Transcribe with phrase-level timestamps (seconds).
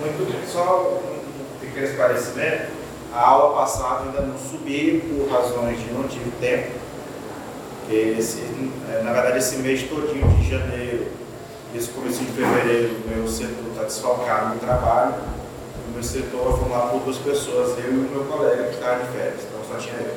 [0.00, 0.46] Muito bem.
[0.46, 2.78] Só um pequeno esclarecimento.
[3.12, 6.70] A aula passada ainda não subi por razões de não tive tempo.
[7.90, 8.42] Esse,
[8.92, 11.06] é, na verdade, esse mês todinho de janeiro,
[11.74, 15.14] esse começo de fevereiro, meu setor está desfalcado no trabalho.
[15.88, 18.94] O meu setor é formado por duas pessoas, eu e o meu colega que está
[18.94, 20.14] de férias, então só tinha eu.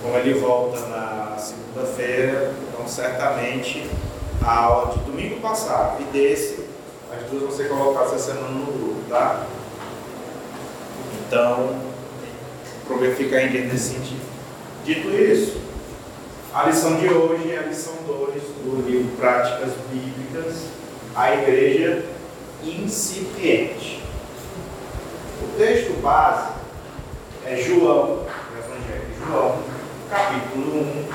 [0.00, 3.90] Como ele volta na segunda-feira, então certamente
[4.40, 6.57] a aula de domingo passado e desse,
[7.30, 9.46] duas vão ser colocadas essa semana no grupo, tá?
[11.26, 11.78] Então,
[12.86, 14.26] prometo ficar em dia nesse sentido.
[14.84, 15.60] Dito isso,
[16.54, 20.64] a lição de hoje é a lição 2 do livro Práticas Bíblicas,
[21.14, 22.06] a Igreja
[22.64, 24.02] Incipiente.
[25.42, 26.48] O texto base
[27.44, 29.58] é João, o Evangelho de João,
[30.08, 31.08] capítulo 1.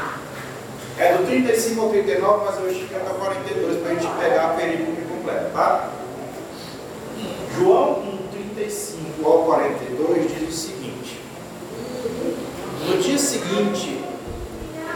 [1.00, 5.02] É do 35 ao 39, mas eu até 42 para a gente pegar a perícope
[5.02, 5.90] completa, tá?
[7.56, 8.18] João 1,
[8.56, 11.20] 35 ao 42 diz o seguinte:
[12.88, 14.04] No dia seguinte,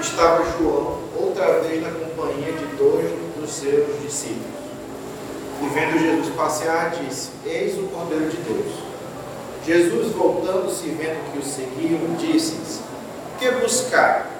[0.02, 4.58] estava João outra vez na companhia de dois dos seus discípulos.
[5.61, 8.73] E vendo Jesus passear, disse: Eis o Cordeiro de Deus.
[9.63, 12.80] Jesus, voltando-se e vendo que o seguiam, disse-lhes:
[13.38, 14.31] Que buscar?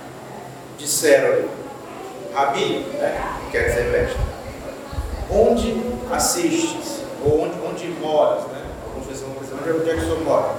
[0.80, 1.48] Disseram-lhe:
[2.34, 3.38] Rabi, né?
[3.52, 4.20] quer dizer mestre,
[5.30, 7.07] onde assistes?
[7.26, 8.44] Ou onde, onde moras?
[8.48, 8.66] Né?
[8.86, 10.56] Alguns vezes onde é que o senhor mora?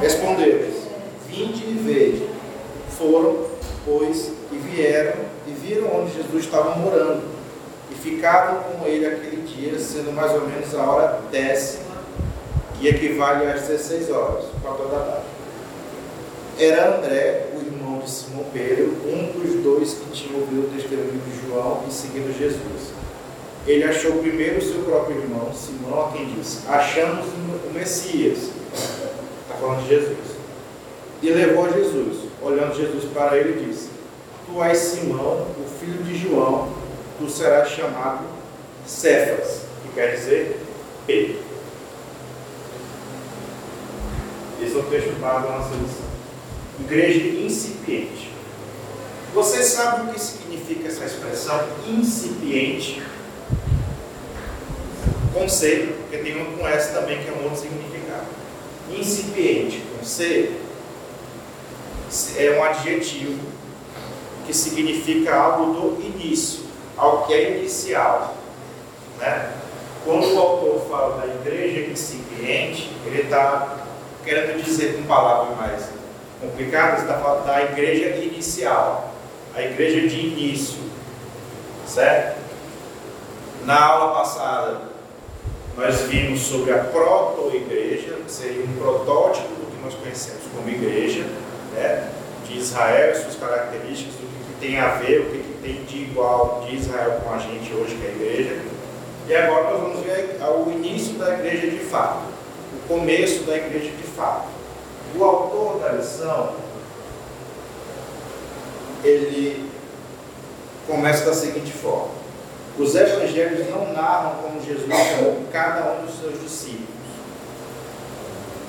[0.00, 0.86] Respondeu-lhes:
[1.28, 2.28] Vinde e vede.
[2.98, 3.46] Foram,
[3.84, 7.22] pois, e vieram e viram onde Jesus estava morando.
[7.90, 11.84] E ficaram com ele aquele dia, sendo mais ou menos a hora décima,
[12.78, 15.26] que equivale às 16 horas, quatro da tarde.
[16.58, 21.20] Era André, o irmão de Simão Pedro, um dos dois que tinham ouvido o testemunho
[21.20, 22.95] de João e seguido Jesus.
[23.66, 28.50] Ele achou primeiro o seu próprio irmão, Simão, a quem disse: Achamos o Messias.
[29.42, 30.36] Está falando de Jesus.
[31.20, 32.28] E levou Jesus.
[32.40, 33.88] Olhando Jesus para ele, disse:
[34.46, 36.72] Tu és Simão, o filho de João,
[37.18, 38.24] tu serás chamado
[38.86, 40.60] Cefas, que quer dizer
[41.04, 41.40] Pedro.
[44.62, 45.74] Esse é o texto para a nossa.
[46.78, 48.30] Igreja incipiente.
[49.34, 53.02] Você sabe o que significa essa expressão incipiente?
[55.36, 58.24] Conceito, porque tem um com S também que é um outro significado.
[58.90, 60.52] Incipiente, com C,
[62.38, 63.38] é um adjetivo
[64.46, 66.60] que significa algo do início,
[66.96, 68.34] algo que é inicial.
[69.18, 69.52] Né?
[70.06, 73.84] Quando o autor fala da igreja incipiente, ele está
[74.24, 75.82] querendo dizer com palavras mais
[76.40, 79.12] complicadas, está falando da igreja inicial,
[79.54, 80.78] a igreja de início,
[81.86, 82.40] certo?
[83.66, 84.95] Na aula passada,
[85.76, 91.24] nós vimos sobre a proto-igreja, que seria um protótipo do que nós conhecemos como igreja,
[91.74, 92.10] né?
[92.46, 96.76] de Israel, suas características, do tem a ver, o que, que tem de igual de
[96.76, 98.60] Israel com a gente hoje, que é a igreja.
[99.28, 102.22] E agora nós vamos ver o início da igreja de fato,
[102.72, 104.48] o começo da igreja de fato.
[105.14, 106.54] O autor da lição,
[109.02, 109.70] ele
[110.86, 112.10] começa da seguinte forma:
[112.78, 116.86] os evangelhos não narram como Jesus chamou cada um dos seus discípulos.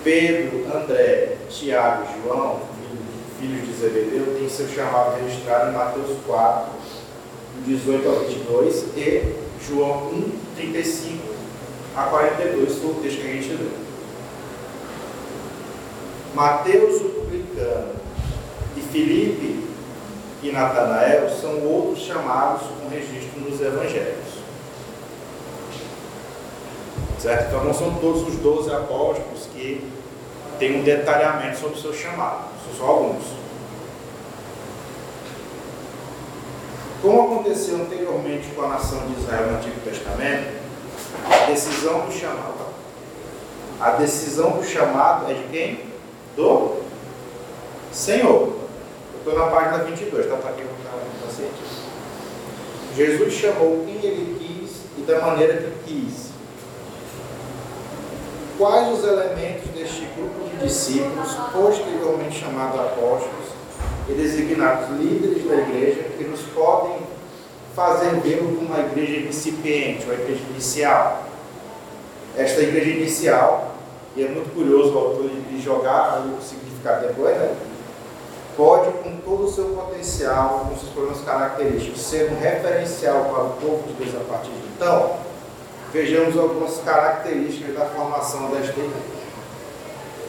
[0.04, 2.78] Pedro, André, Tiago João
[3.40, 6.72] filhos de Zebedeu, tem seu chamado registrado em Mateus 4,
[7.66, 9.36] 18 ao 22 e
[9.68, 11.24] João 1, 35
[11.96, 13.72] a 42, foi o texto que a gente leu.
[16.34, 17.94] Mateus, o publicano,
[18.76, 19.57] e Filipe
[20.42, 24.38] e Natanael são outros chamados com registro nos evangelhos.
[27.20, 27.48] Certo?
[27.48, 29.90] Então não são todos os 12 apóstolos que
[30.60, 33.24] têm um detalhamento sobre o seu chamado são só alguns.
[37.02, 40.58] Como aconteceu anteriormente com a nação de Israel no Antigo Testamento,
[41.32, 42.68] a decisão do chamado.
[43.80, 45.80] A decisão do chamado é de quem?
[46.36, 46.78] Do
[47.92, 48.67] Senhor.
[49.28, 50.38] Estou na página 22, tá?
[50.38, 50.90] Para quem não está
[51.26, 51.52] paciente.
[52.96, 56.30] Jesus chamou quem ele quis e da maneira que quis.
[58.58, 63.48] Quais os elementos deste grupo discípulos, posteriormente chamados apóstolos,
[64.08, 67.00] e designados líderes da igreja, que nos podem
[67.76, 71.26] fazer ver uma igreja incipiente, uma igreja inicial.
[72.38, 73.76] Esta igreja inicial,
[74.16, 77.54] e é muito curioso o autor de jogar o significado depois, né?
[78.58, 78.92] pode,
[79.28, 84.16] todo o seu potencial, com seus problemas característicos, um referencial para o povo de Deus
[84.16, 85.18] a partir de então,
[85.92, 88.94] vejamos algumas características da formação desta igreja.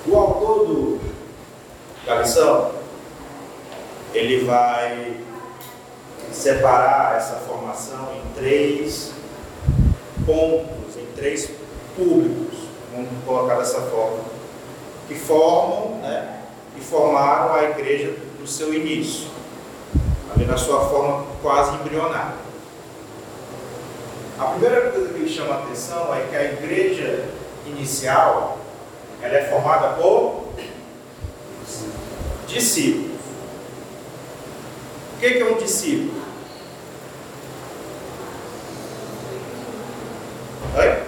[0.05, 1.01] O autor do,
[2.05, 2.73] da lição,
[4.13, 5.19] ele vai
[6.33, 9.13] separar essa formação em três
[10.27, 11.51] pontos, em três
[11.95, 12.59] públicos,
[12.93, 14.25] vamos colocar dessa forma,
[15.07, 16.43] que formam, né,
[16.75, 19.29] que formaram a igreja seu início,
[20.35, 22.49] ali na sua forma quase embrionária.
[24.39, 27.29] A primeira coisa que ele chama a atenção é que a igreja
[27.67, 28.59] inicial
[29.21, 30.49] ela é formada por
[32.47, 33.19] discípulos.
[35.15, 36.23] O que é um discípulo?
[40.77, 41.03] Oi?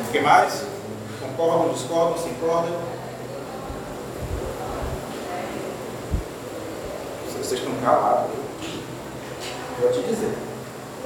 [0.00, 0.64] O que mais?
[1.94, 2.80] Concordam, discordam, se incordam?
[7.28, 8.30] Vocês estão calados.
[9.80, 10.34] Vou te dizer.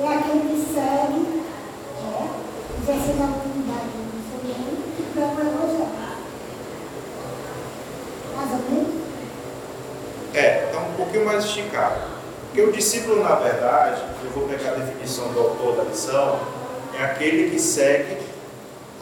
[0.00, 1.44] É aquele que segue,
[2.00, 2.28] é,
[2.80, 5.88] exercendo a autoridade do reino e procura o evangelho.
[8.34, 8.94] Mais ou menos?
[10.32, 12.00] É, está um pouquinho mais esticado.
[12.46, 16.40] Porque o discípulo, na verdade, eu vou pegar a definição do autor da lição,
[16.98, 18.22] é aquele que segue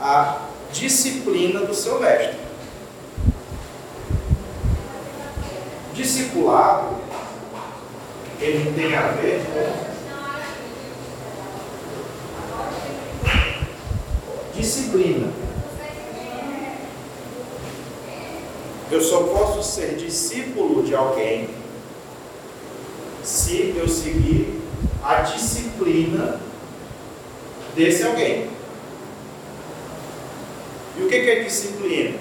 [0.01, 0.46] a
[0.79, 2.37] disciplina do seu mestre.
[5.95, 6.97] Discipulado,
[8.41, 9.97] ele tem a ver com
[14.59, 15.33] disciplina.
[18.91, 21.49] Eu só posso ser discípulo de alguém
[23.25, 24.61] se eu seguir
[25.03, 26.39] a disciplina
[27.75, 28.56] desse alguém.
[30.99, 32.19] E o que é disciplina?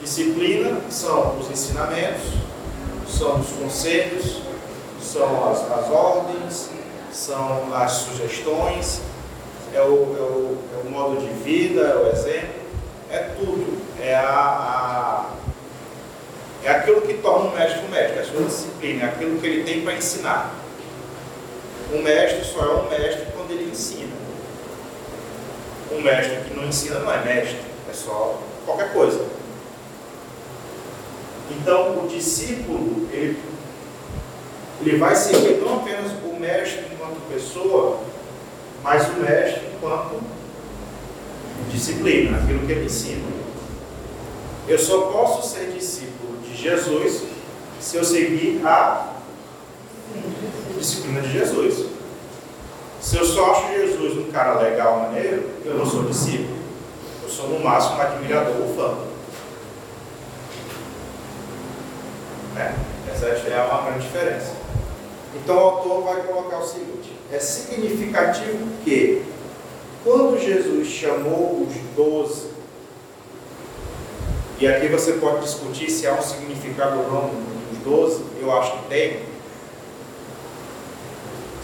[0.00, 2.22] Disciplina são os ensinamentos,
[3.08, 4.40] são os conselhos,
[5.00, 6.70] são as, as ordens,
[7.12, 9.00] são as sugestões,
[9.74, 12.62] é o, é, o, é o modo de vida, é o exemplo,
[13.10, 13.82] é tudo.
[14.00, 15.32] É a, a
[16.64, 19.64] é aquilo que torna um um mestre, é a sua disciplina, é aquilo que ele
[19.64, 20.54] tem para ensinar.
[21.92, 24.12] Um mestre só é um mestre quando ele ensina.
[25.90, 27.58] Um mestre que não ensina não é mestre,
[27.92, 29.22] é só qualquer coisa.
[31.50, 33.38] Então, o discípulo, ele,
[34.80, 38.00] ele vai seguir não apenas o mestre enquanto pessoa,
[38.82, 40.22] mas o mestre enquanto
[41.70, 43.28] disciplina, aquilo que ele ensina.
[44.66, 47.24] Eu só posso ser discípulo de Jesus
[47.78, 49.16] se eu seguir a
[50.78, 51.86] disciplina de Jesus.
[53.00, 56.61] Se eu só acho Jesus um cara legal, maneiro, eu não sou discípulo.
[57.42, 58.94] Sou no máximo um admirador ou fã.
[62.54, 62.72] Né?
[63.12, 64.52] Essa é uma grande diferença.
[65.34, 69.24] Então o autor vai colocar o seguinte: é significativo que,
[70.04, 72.52] quando Jesus chamou os doze
[74.60, 77.30] e aqui você pode discutir se há um significado ou não
[77.72, 79.22] dos 12, eu acho que tem.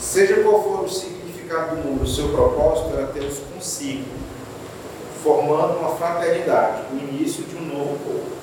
[0.00, 4.04] Seja qual for o significado do mundo, o seu propósito era ter-os consigo,
[5.22, 8.38] formando uma fraternidade, o início de um novo povo.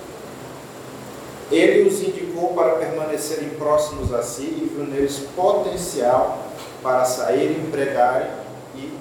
[1.51, 6.39] Ele os indicou para permanecerem próximos a si e viu neles potencial
[6.81, 8.29] para saírem, pregarem
[8.75, 8.91] e,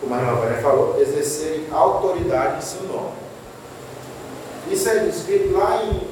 [0.00, 3.14] como a irmã Vânia falou, exercerem autoridade em seu nome.
[4.70, 6.02] Isso é descrito lá em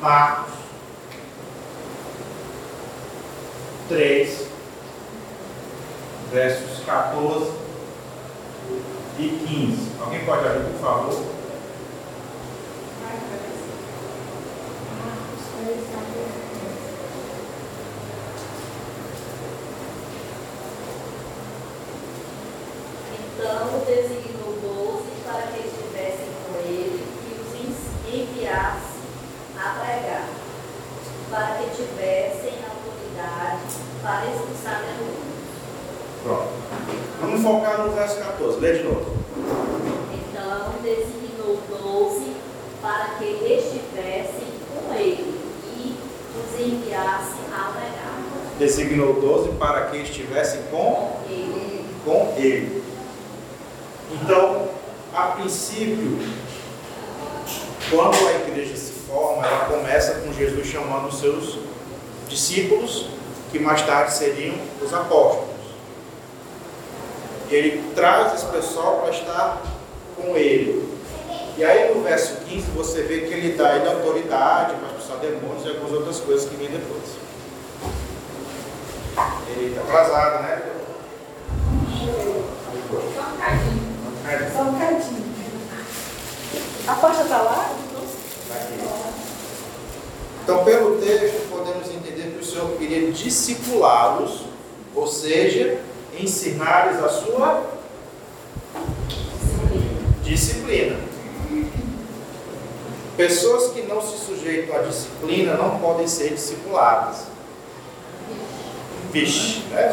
[0.00, 0.54] Marcos
[3.88, 4.46] 3,
[6.32, 7.66] versos 14
[9.18, 10.00] e 15.
[10.00, 11.22] Alguém pode abrir, por favor?
[23.38, 27.06] Então designou doze para que estivessem com ele
[28.12, 28.96] enviasse
[29.56, 30.28] a pregar,
[31.30, 33.62] para que tivessem autoridade
[34.02, 35.26] para expulsar demônios.
[36.22, 36.48] Pronto.
[37.20, 38.60] Vamos focar no verso 14.
[38.60, 39.16] Lê de novo.
[40.12, 42.32] Então designou doze
[42.80, 45.40] para que estivessem com ele
[45.76, 45.96] e
[46.38, 48.22] os enviasse a pregar.
[48.58, 51.84] Designou doze para que estivessem com ele.
[52.04, 52.84] Com ele.
[54.12, 54.68] Então,
[55.12, 56.18] a princípio,
[57.90, 61.58] quando a igreja se forma, ela começa com Jesus chamando os seus
[62.36, 63.06] discípulos,
[63.50, 65.56] que mais tarde seriam os apóstolos.
[67.50, 69.62] Ele traz esse pessoal para estar
[70.16, 70.94] com ele.
[71.56, 75.64] E aí no verso 15 você vê que ele dá ele autoridade para expulsar demônios
[75.64, 77.16] e algumas outras coisas que vêm depois.
[79.48, 80.62] Ele está atrasado, né?
[84.54, 85.26] Só um cadinho.
[86.86, 87.76] A porta está lá?
[90.46, 94.46] Então, pelo texto, podemos entender que o Senhor queria discipulá-los,
[94.94, 95.78] ou seja,
[96.18, 97.62] ensinar-lhes a sua
[100.22, 100.96] disciplina.
[103.14, 107.24] Pessoas que não se sujeitam à disciplina não podem ser discipuladas.
[109.12, 109.92] Vixe, né?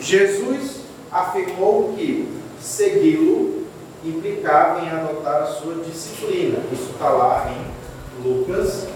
[0.00, 0.76] Jesus
[1.10, 2.28] afirmou que
[2.60, 3.66] segui-lo
[4.04, 6.60] implicava em adotar a sua disciplina.
[6.72, 8.86] Isso está lá em Lucas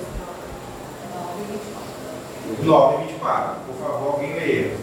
[2.62, 3.54] 9, 24.
[3.66, 4.76] Por favor, alguém leia.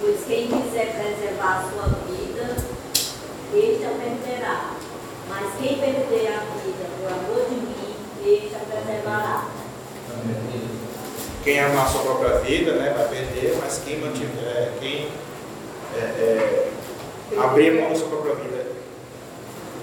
[0.00, 2.56] Pois quem quiser preservar a sua vida,
[3.54, 4.70] este a perderá.
[5.28, 7.94] Mas quem perder a vida por amor de mim,
[8.24, 9.48] este a preservará.
[11.44, 15.08] Quem amar a sua própria vida né, vai perder, mas quem, mantiver, quem
[15.96, 16.70] é, é,
[17.38, 18.66] abrir mão da sua própria vida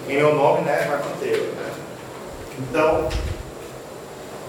[0.07, 1.41] em meu nome, né, vai manter.
[1.41, 1.73] Né?
[2.59, 3.09] Então,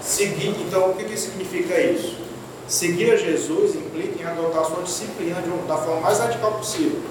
[0.01, 2.17] seguir, então, o que, que significa isso?
[2.67, 7.01] Seguir a Jesus implica em adotar sua disciplina da forma mais radical possível.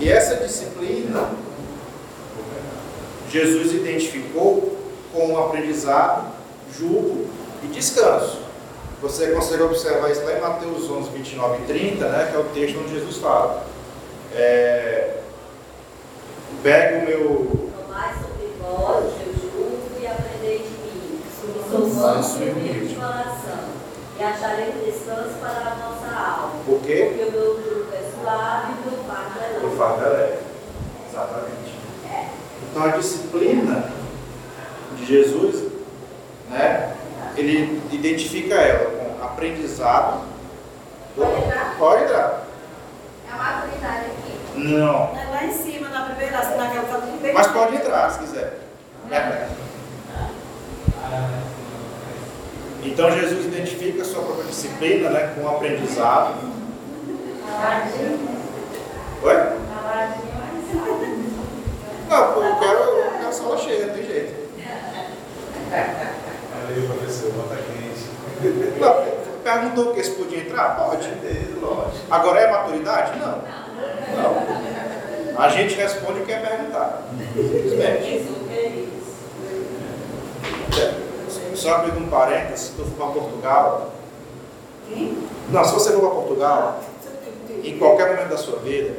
[0.00, 1.30] E essa disciplina,
[3.30, 4.76] Jesus identificou
[5.12, 6.32] com o aprendizado,
[6.76, 7.28] julgo
[7.62, 8.40] e descanso.
[9.00, 12.44] Você consegue observar isso lá em Mateus 11, 29 e 30, né, que é o
[12.44, 13.66] texto onde Jesus fala.
[14.34, 15.18] É,
[16.62, 17.70] pega o meu.
[17.80, 21.20] Tomai sobre vós o seu jugo e aprendei de mim.
[22.02, 23.58] E humilde de coração.
[24.18, 26.52] E achareis descanso para a nossa alma.
[26.66, 27.12] Por quê?
[27.16, 29.76] Porque o meu jugo é suave e o meu fardo é O leve.
[29.76, 30.38] fardo é leve.
[31.10, 31.72] Exatamente.
[32.70, 33.92] Então a disciplina
[34.96, 35.72] de Jesus,
[36.50, 36.94] né?
[37.36, 40.22] Ele identifica ela com aprendizado.
[41.16, 41.76] Pode entrar?
[41.78, 42.44] Pode entrar.
[43.28, 44.58] É a maturidade aqui.
[44.58, 45.16] Não.
[45.16, 47.32] É lá em cima, na primeira, naquela foto bem.
[47.32, 48.58] Mas pode entrar se quiser.
[49.10, 49.48] É.
[52.84, 56.34] Então Jesus identifica a sua própria disciplina né, com o aprendizado.
[59.22, 59.34] Oi?
[62.08, 64.42] Não, pô, eu quero, eu quero a sala cheia, não tem jeito.
[65.70, 68.80] Valeu, professor, bota quente.
[68.80, 68.94] Não,
[69.44, 70.76] perguntou que se podia entrar?
[70.76, 71.08] Pode.
[71.60, 72.06] Lógico.
[72.10, 73.18] Agora é maturidade?
[73.18, 73.42] Não.
[74.16, 75.40] Não.
[75.40, 77.02] A gente responde o que é perguntar.
[77.34, 78.06] Simplesmente.
[78.06, 78.42] É isso?
[81.54, 83.92] Só abrindo um parênteses, se tu for para Portugal.
[84.88, 85.18] Quem?
[85.50, 86.80] Não, se você for para Portugal,
[87.62, 88.96] em qualquer momento da sua vida,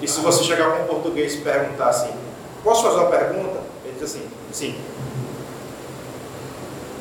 [0.00, 2.12] e se você chegar com um português e perguntar assim,
[2.64, 3.60] posso fazer uma pergunta?
[3.84, 4.80] Ele diz assim, sim.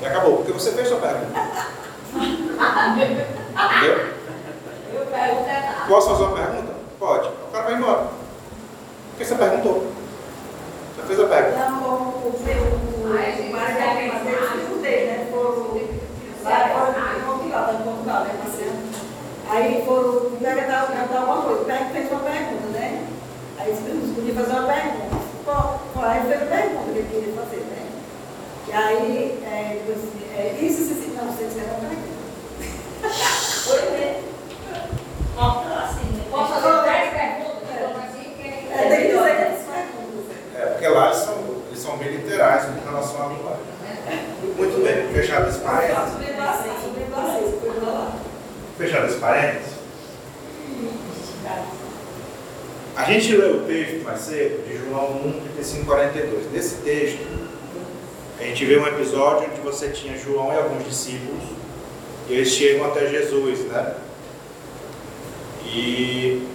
[0.01, 1.39] E acabou, porque você fez sua pergunta.
[2.13, 4.11] Entendeu?
[5.13, 5.87] É.
[5.87, 6.73] Posso fazer uma pergunta?
[6.99, 7.27] Pode.
[7.27, 8.07] O cara vai embora.
[9.11, 9.87] Porque você perguntou.
[10.95, 11.69] Você fez a pergunta.
[11.69, 15.27] Não, o, o, o, o dele, eu né?
[15.31, 15.71] Foram
[16.43, 18.41] lá em Portugal, tá em Portugal, né?
[19.51, 21.65] Aí foram perguntar, alguma coisa.
[21.65, 23.07] Pega fez uma pergunta, né?
[23.59, 25.21] Aí eles podiam fazer uma pergunta.
[25.43, 27.87] Pô, aí fez a pergunta que ele queria fazer, né?
[28.67, 32.11] E aí, é, ele disse é, isso se se não, vocês querem uma pergunta.
[33.71, 34.21] Oi, né?
[35.37, 36.23] Assim, né?
[36.31, 37.63] Posso fazer 10 perguntas?
[37.75, 40.35] Então, assim, que É, tem que eles perguntam.
[40.55, 41.40] É, porque lá eles são,
[41.81, 43.63] são bem literais com relação à linguagem.
[44.57, 46.13] Muito bem, fechado esse parênteses.
[48.77, 49.71] Fechado esse parênteses.
[52.95, 56.51] A gente leu o texto mais cedo de João 1, 35 42.
[56.51, 57.25] Nesse texto,
[58.39, 61.43] a gente vê um episódio onde você tinha João e alguns discípulos,
[62.29, 63.95] e eles chegam até Jesus, né?
[65.65, 66.47] E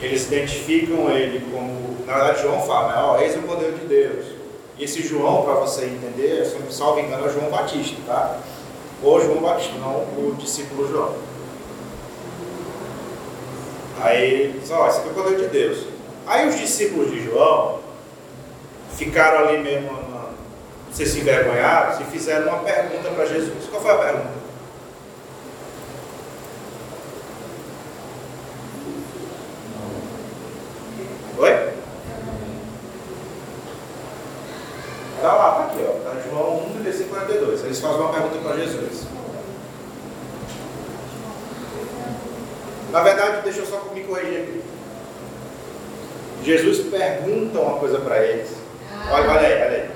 [0.00, 2.04] eles identificam ele como.
[2.06, 3.02] Na verdade, João fala, né?
[3.02, 4.39] Ó, eis o poder de Deus.
[4.80, 8.38] Esse João, para você entender, se não salvo engano, é João Batista, tá?
[9.02, 11.14] Ou João Batista, não o discípulo João.
[14.00, 15.86] Aí ele ó, esse aqui é o poder de Deus.
[16.26, 17.80] Aí os discípulos de João
[18.96, 20.32] ficaram ali mesmo, não
[20.92, 23.66] sei se envergonhados, e fizeram uma pergunta para Jesus.
[23.68, 24.40] Qual foi a pergunta?
[31.38, 31.70] Oi?
[35.20, 35.92] Tá lá, tá aqui, ó.
[36.04, 37.64] Tá João 1, 35, 42.
[37.64, 39.06] Eles fazem uma pergunta para Jesus.
[42.92, 44.62] Na verdade, deixa eu só me corrigir aqui.
[46.42, 48.50] Jesus pergunta uma coisa para eles.
[49.10, 49.90] Olha, olha aí, olha aí.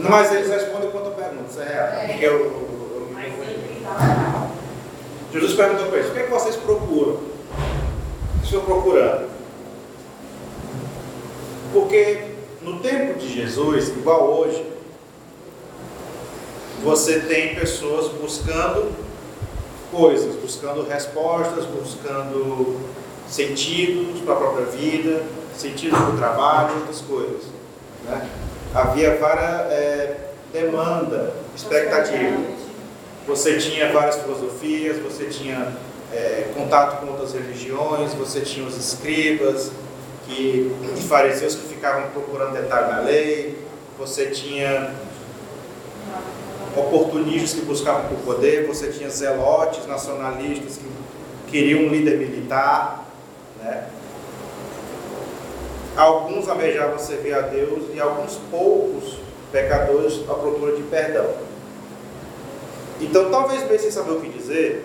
[0.00, 1.50] Mas eles respondem quanto a pergunta.
[1.50, 1.86] isso é real.
[1.88, 2.18] É.
[2.20, 2.68] Eu, eu, eu.
[5.32, 7.20] Jesus perguntou para eles: o que é que vocês procuram?
[8.42, 9.28] Estão procurando?
[11.72, 12.27] Porque
[12.62, 14.64] no tempo de Jesus, igual hoje,
[16.82, 18.92] você tem pessoas buscando
[19.90, 22.78] coisas, buscando respostas, buscando
[23.28, 25.22] sentidos para a própria vida,
[25.56, 27.42] sentidos para o trabalho, outras coisas.
[28.04, 28.28] né?
[28.74, 30.16] Havia várias é,
[30.52, 32.38] demanda, expectativa.
[33.26, 35.74] Você tinha várias filosofias, você tinha
[36.12, 39.70] é, contato com outras religiões, você tinha os escribas
[40.26, 43.56] que, e fariseus que ficavam procurando detalhe na lei,
[43.96, 44.92] você tinha
[46.76, 53.06] oportunistas que buscavam por poder, você tinha zelotes nacionalistas que queriam um líder militar,
[53.62, 53.88] né?
[55.96, 59.18] Alguns almejavam servir a Deus e alguns poucos
[59.50, 61.28] pecadores à procura de perdão.
[63.00, 64.84] Então, talvez mesmo sem saber o que dizer,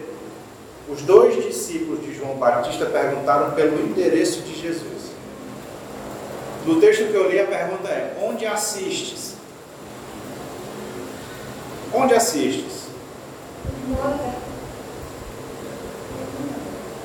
[0.88, 5.03] os dois discípulos de João Batista perguntaram pelo interesse de Jesus.
[6.66, 9.34] No texto que eu li, a pergunta é: onde assistes?
[11.94, 12.88] Onde assistes?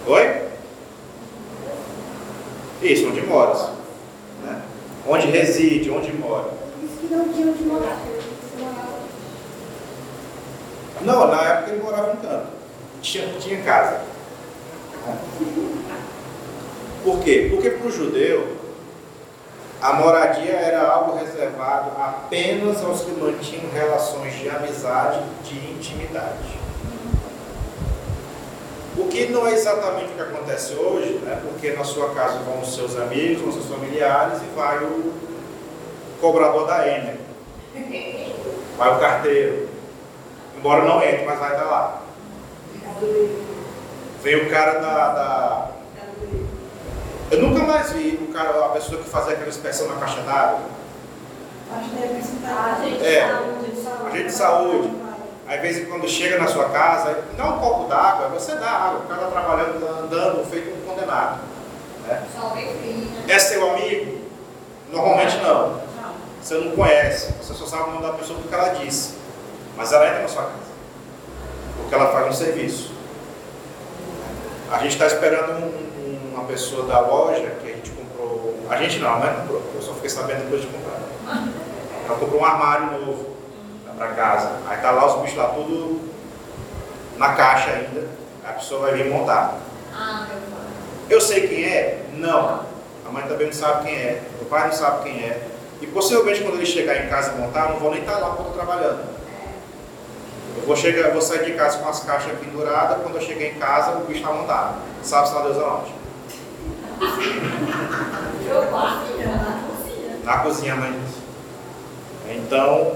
[0.07, 0.49] Oi?
[2.81, 3.71] Isso, onde moras.
[4.45, 4.63] Né?
[5.07, 6.51] Onde reside, onde mora.
[6.81, 7.99] Diz que não tinha onde morar.
[11.03, 12.47] Não, na época ele morava em canto.
[13.03, 14.01] Tinha, tinha casa.
[17.05, 17.49] Por quê?
[17.51, 18.58] Porque para o judeu,
[19.89, 26.59] a moradia era algo reservado apenas aos que mantinham relações de amizade, de intimidade.
[28.99, 31.41] O que não é exatamente o que acontece hoje, né?
[31.43, 35.13] porque na sua casa vão os seus amigos, vão os seus familiares e vai o
[36.21, 37.17] cobrador da Ener,
[38.77, 39.69] vai o carteiro,
[40.57, 42.03] embora não entre, mas vai estar lá.
[44.23, 45.58] Vem o cara da, da-
[47.31, 50.61] Eu nunca mais vi o cara, a pessoa que fazia aquela inspeção na caixa d'água.
[51.77, 52.79] Acho que deve estar.
[52.81, 53.29] A gente É.
[53.29, 54.09] saúde.
[54.09, 54.93] Agente de saúde.
[55.47, 58.71] Aí, de vez em quando chega na sua casa, dá um copo d'água, você dá
[58.71, 61.41] água, o cara está trabalhando, tá andando, feito um condenado.
[62.07, 62.23] Né?
[62.35, 63.25] Né?
[63.29, 64.19] É seu amigo?
[64.91, 65.81] Normalmente não.
[66.43, 69.15] Você não conhece, você só sabe o nome da pessoa porque ela disse.
[69.77, 70.55] Mas ela entra na sua casa.
[71.77, 72.93] Porque ela faz um serviço.
[74.71, 75.88] A gente está esperando um-
[76.39, 78.55] uma pessoa da loja que a gente comprou.
[78.71, 79.35] A gente não, né?
[79.41, 79.63] Comprou.
[79.75, 81.01] Eu só fiquei sabendo depois de comprar.
[82.07, 83.27] Ela comprou um armário novo
[83.97, 84.53] para casa.
[84.69, 86.01] Aí tá lá os bichos lá tudo
[87.17, 88.07] na caixa ainda.
[88.45, 89.59] A pessoa vai vir montar.
[89.95, 90.27] Ah.
[91.11, 92.05] Eu sei quem é?
[92.15, 92.67] Não.
[93.07, 94.23] A mãe também não sabe quem é.
[94.41, 95.49] O pai não sabe quem é.
[95.81, 98.35] E possivelmente quando ele chegar em casa e montar, eu não vou nem estar lá
[98.35, 99.19] quando eu trabalhando.
[100.57, 103.47] Eu vou, chegar, eu vou sair de casa com as caixas penduradas, quando eu chegar
[103.47, 104.77] em casa, o bicho está montado.
[105.03, 105.98] Sabe-se lá Deus aonde?
[110.25, 110.99] Na cozinha, mãe.
[112.29, 112.93] Então,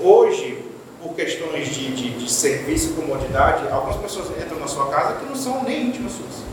[0.00, 0.64] hoje,
[1.02, 5.26] por questões de, de, de serviço e comodidade, algumas pessoas entram na sua casa que
[5.26, 6.44] não são nem íntimas suas.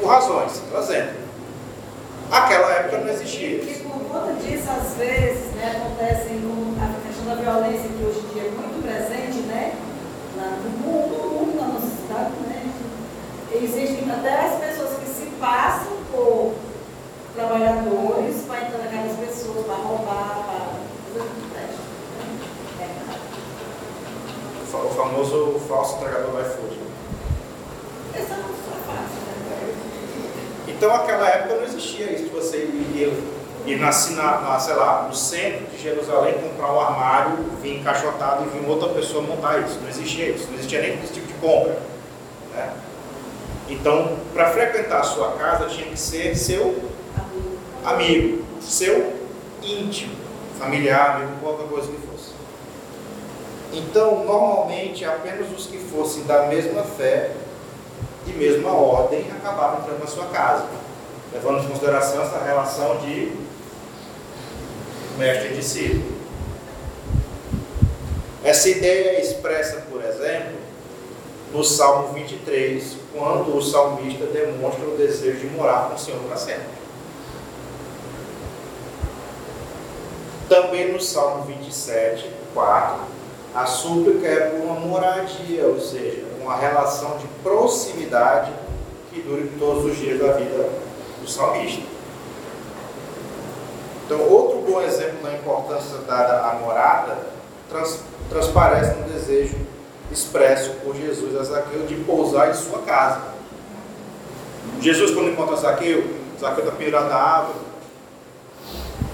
[0.00, 1.28] Por razões, elas entram.
[2.30, 3.82] Aquela época não existia Que isso.
[3.84, 8.42] por conta disso, às vezes, né, acontece a questão da violência que hoje em dia
[8.42, 9.74] é muito presente, né?
[10.36, 12.57] Na, no mundo, no mundo, na nossa cidade, né?
[13.52, 16.54] Existem até as pessoas que se passam por
[17.34, 20.66] trabalhadores para entrar na casa das pessoas, para roubar, para
[21.06, 21.82] fazer o que presta.
[22.80, 22.88] É.
[24.62, 26.74] O fa- O famoso falso entregador do iFood.
[26.76, 26.86] né?
[28.14, 29.74] Essa não é fácil, né?
[30.68, 33.24] Então, naquela época não existia isso de você ir,
[33.66, 38.44] ir na, sina- na, sei lá, no centro de Jerusalém comprar um armário, vir encaixotado
[38.44, 39.78] e vir outra pessoa montar isso.
[39.80, 40.46] Não existia isso.
[40.48, 41.78] Não existia nem esse tipo de compra.
[42.54, 42.72] né?
[43.68, 46.82] Então, para frequentar a sua casa, tinha que ser seu
[47.84, 49.12] amigo, seu
[49.62, 50.14] íntimo,
[50.58, 52.32] familiar, amigo, qualquer coisa que fosse.
[53.72, 57.32] Então, normalmente, apenas os que fossem da mesma fé
[58.26, 60.66] e mesma ordem acabavam entrando na sua casa,
[61.32, 63.32] levando em consideração essa relação de
[65.18, 66.18] mestre e discípulo.
[68.42, 70.67] Essa ideia é expressa, por exemplo,
[71.52, 76.36] no Salmo 23, quando o salmista demonstra o desejo de morar com o Senhor para
[76.36, 76.78] sempre.
[80.48, 82.96] Também no Salmo 27, 4,
[83.54, 88.52] a súplica é por uma moradia, ou seja, uma relação de proximidade
[89.12, 90.68] que dure todos os dias da vida
[91.20, 91.82] do salmista.
[94.06, 97.18] Então, outro bom exemplo da importância dada à morada
[97.68, 99.54] trans- transparece no desejo
[100.10, 103.20] expresso por Jesus a Zaqueu de pousar em sua casa.
[104.80, 107.58] Jesus, quando encontra Zaqueu, Zaqueu está pendurado na árvore.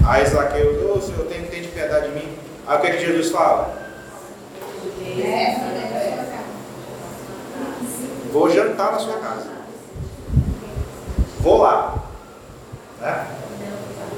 [0.07, 2.38] Aí Zaqueu, ô Senhor, tem, tem de piedade de mim.
[2.66, 3.85] Aí o que, é que Jesus fala?
[8.33, 9.48] Vou jantar na sua casa.
[11.40, 11.94] Vou lá.
[13.00, 13.26] Né?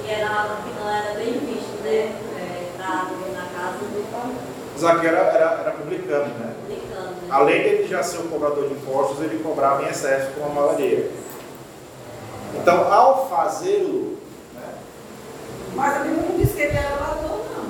[0.04, 2.12] E era algo que não era bem visto, né?
[2.38, 6.54] É, Entrado na casa do Zaqueu era, era, era publicano, né?
[6.60, 7.10] publicano.
[7.10, 7.28] né?
[7.30, 11.10] Além dele já ser um cobrador de impostos, ele cobrava em excesso com uma malhadeira.
[12.54, 14.18] Então, ao fazê-lo,
[14.54, 14.74] né,
[15.74, 17.66] Mas a Bíblia não diz que ele era ladrão, não.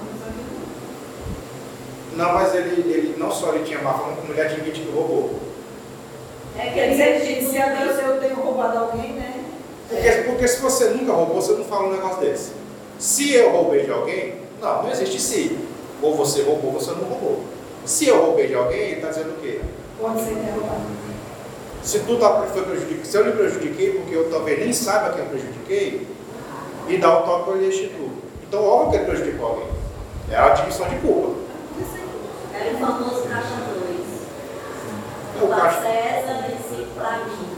[2.22, 2.34] A não.
[2.34, 5.38] mas ele, ele não só ele tinha má fama, como ele admite que roubou.
[6.58, 9.44] É que Quer ele dizer, restituiu se a Deus eu tenho roubado alguém, né?
[9.88, 12.52] Porque, porque se você nunca roubou, você não fala um negócio desse.
[12.98, 15.58] Se eu roubei de alguém, não, não existe se.
[16.02, 17.44] Ou você roubou, ou você não roubou.
[17.84, 19.60] Se eu roubei de alguém, ele está dizendo o quê?
[20.00, 20.80] Pode ser que é roubado.
[21.82, 25.20] Se tu tá, foi prejudicado, se eu lhe prejudiquei porque eu talvez nem saiba que
[25.20, 26.06] eu prejudiquei,
[26.88, 28.10] me dá o toque que eu lhe restituo.
[28.48, 29.66] Então, óbvio que ele prejudicou alguém.
[30.30, 31.36] É a admissão de culpa.
[32.54, 35.42] Era o famoso caixa 2.
[35.42, 37.48] O Um para caixa- César e cinco para mim.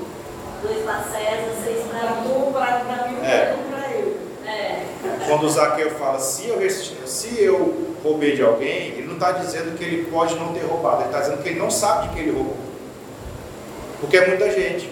[0.62, 2.28] Dois para César, seis para Para mim.
[2.28, 3.56] tu, para para mim, É.
[3.56, 4.16] um para eu.
[4.46, 4.82] É.
[5.26, 6.70] Quando o Zaqueu fala, se eu,
[7.06, 11.02] se eu roubei de alguém, ele não está dizendo que ele pode não ter roubado,
[11.02, 12.56] ele está dizendo que ele não sabe de que ele roubou.
[14.00, 14.90] Porque é muita gente.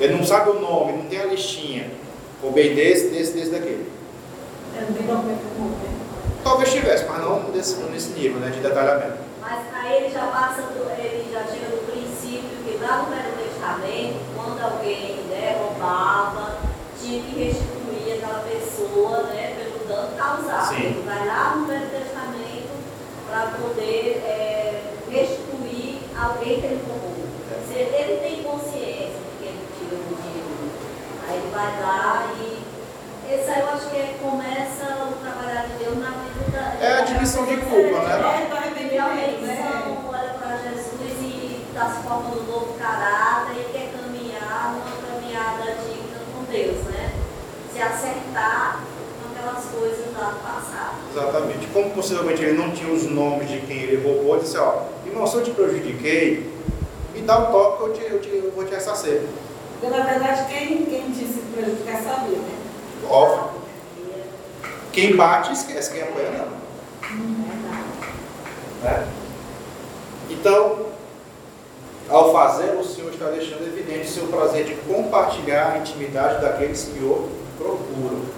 [0.00, 1.90] Ele não sabe o nome, não tem a listinha.
[2.42, 3.90] Roubei desse, desse, desse, daquele.
[4.76, 5.98] Eu não tenho.
[6.44, 9.18] Talvez tivesse, mas não desse, nesse nível né, de detalhamento.
[9.40, 13.32] Mas aí ele já passa, do, ele já chega do princípio que lá no Velho
[13.42, 16.58] Testamento, quando alguém né, roubava,
[17.00, 17.67] tinha que restituir
[20.18, 20.82] Sim.
[20.82, 22.68] Ele vai lá no Velho Testamento
[23.30, 27.14] para poder é, restituir alguém que ele roubou.
[27.68, 30.70] Se ele, tem consciência de que ele tirou o dinheiro,
[31.28, 32.58] aí ele vai lá e.
[33.30, 36.84] Esse aí eu acho que é- começa o trabalhar de Deus na vida da.
[36.84, 38.14] É a admissão de culpa, né?
[38.14, 39.98] É, tá Ele é arrependimento, né?
[40.08, 45.76] olha para Jesus e está se formando um novo caráter e quer caminhar numa caminhada
[45.84, 47.12] digna com Deus, né?
[47.70, 48.80] Se acertar
[49.48, 50.96] aquelas coisas lá do passado.
[51.10, 51.66] Exatamente.
[51.68, 55.26] Como possivelmente ele não tinha os nomes de quem ele roubou, ele disse, ó, irmão,
[55.26, 56.52] se eu te prejudiquei,
[57.14, 59.22] me dá um toque que eu, te, eu, te, eu vou te ressarcer.
[59.82, 62.58] Na verdade, quem, quem disse prejudicar sabia, né?
[63.08, 63.58] Óbvio.
[64.92, 65.92] Quem bate, esquece.
[65.92, 66.58] Quem apanha, não.
[68.82, 69.08] Né?
[70.30, 70.86] Então,
[72.08, 76.84] ao fazer, o Senhor está deixando evidente o seu prazer de compartilhar a intimidade daqueles
[76.84, 78.37] que o procuram.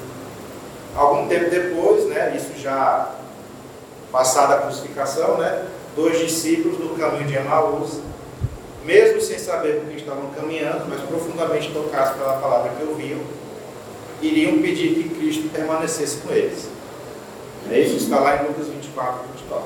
[1.30, 3.14] Tempo depois, né, isso já
[4.10, 5.64] passada a crucificação, né,
[5.94, 8.00] dois discípulos no caminho de Emaús,
[8.84, 13.20] mesmo sem saber por que estavam caminhando, mas profundamente tocados pela palavra que ouviam,
[14.20, 16.68] iriam pedir que Cristo permanecesse com eles.
[17.70, 19.62] É isso está lá em Lucas 24, 29.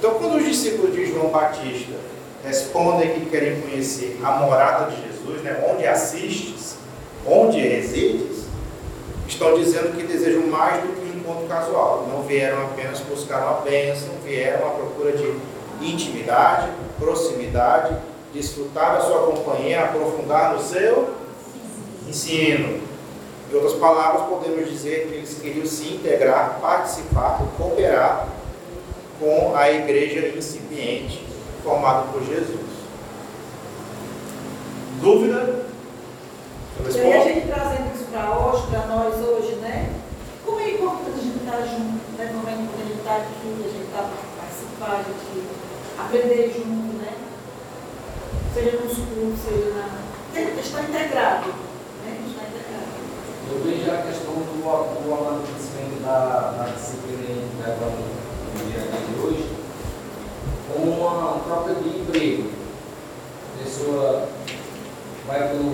[0.00, 1.94] Então, quando os discípulos de João Batista
[2.44, 6.74] respondem que querem conhecer a morada de Jesus, né, onde assistes,
[7.24, 8.35] onde resides,
[9.26, 12.06] estão dizendo que desejam mais do que um encontro casual.
[12.10, 15.34] Não vieram apenas buscar uma bênção, vieram à procura de
[15.80, 17.96] intimidade, proximidade,
[18.32, 21.14] desfrutar da sua companhia, aprofundar no seu
[22.08, 22.80] ensino.
[23.50, 28.28] Em outras palavras, podemos dizer que eles queriam se integrar, participar, cooperar
[29.20, 31.24] com a igreja incipiente
[31.62, 32.60] formada por Jesus.
[35.00, 35.65] Dúvida?
[36.78, 39.94] E aí a gente trazendo isso para hoje, para nós hoje, né?
[40.44, 42.30] Como é importante a gente estar junto, né?
[42.32, 45.46] Como é importante a gente estar aqui, a gente estar participar, a gente
[45.98, 47.12] aprender junto, né?
[48.54, 50.06] Seja nos cursos, seja na.
[50.60, 51.48] Estar integrado.
[52.04, 52.20] Né?
[52.28, 52.92] Estar integrado.
[53.50, 58.04] Eu vejo a questão do, do amadurecimento da, da disciplina que a gente leva no,
[58.52, 59.56] no dia de hoje
[60.72, 62.50] como uma troca de emprego.
[63.54, 64.28] A pessoa
[65.26, 65.72] vai para um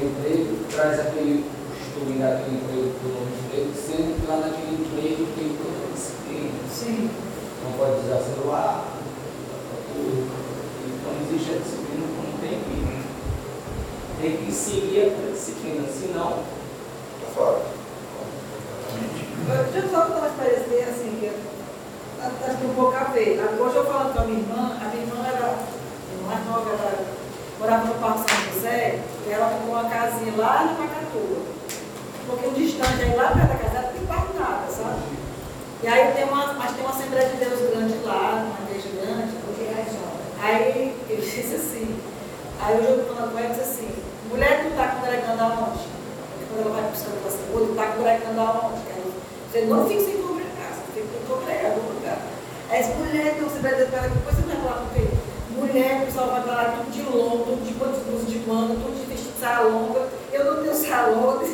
[1.03, 5.93] traz aquele costume daquele emprego novo emprego, sendo que lá naquele emprego tem toda a
[5.95, 6.51] disciplina.
[6.73, 7.11] Sim.
[7.65, 8.85] Não pode usar celular,
[9.93, 10.31] tudo.
[10.87, 12.83] Então existe a disciplina como tem que.
[14.21, 16.43] Tem que seguir a disciplina, senão
[17.19, 17.59] Está fora.
[19.49, 22.97] Eu- Deixa eu só contar uma experiência dele, assim, que eu- acho que um pouco
[22.97, 23.41] a ver.
[23.59, 25.55] Hoje eu falando com a minha irmã, a minha irmã era
[26.27, 27.05] mais nova, ela
[27.59, 31.43] morava no Parque São José, e ela comprou uma casinha lá no Macatua.
[32.23, 35.03] Um pouquinho distante, aí lá perto da casa dela, não tem quase nada, sabe?
[35.83, 39.43] E aí tem uma, mas tem uma Assembleia de Deus grande lá, uma igreja grande.
[40.41, 41.99] Aí ele disse assim,
[42.61, 43.89] aí eu jogo falando com ela e disse assim,
[44.29, 45.87] mulher, tu tá congregando aonde?
[45.87, 48.83] Porque quando ela vai buscando ela assim, tu tá congregando aonde?
[48.91, 49.13] Aí eu,
[49.53, 52.19] Você não fica sem congregar, você tem que congregar em algum lugar.
[52.71, 55.19] Aí essa mulher tem uma Assembleia de Deus, ela, depois você vai falar com ele.
[55.55, 58.75] Mulher, o pessoal vai pra lá tudo de longo, tudo de quantos blusas de manga,
[58.75, 60.09] tudo de vestido de saia longa.
[60.33, 61.47] Eu não tenho saia longa.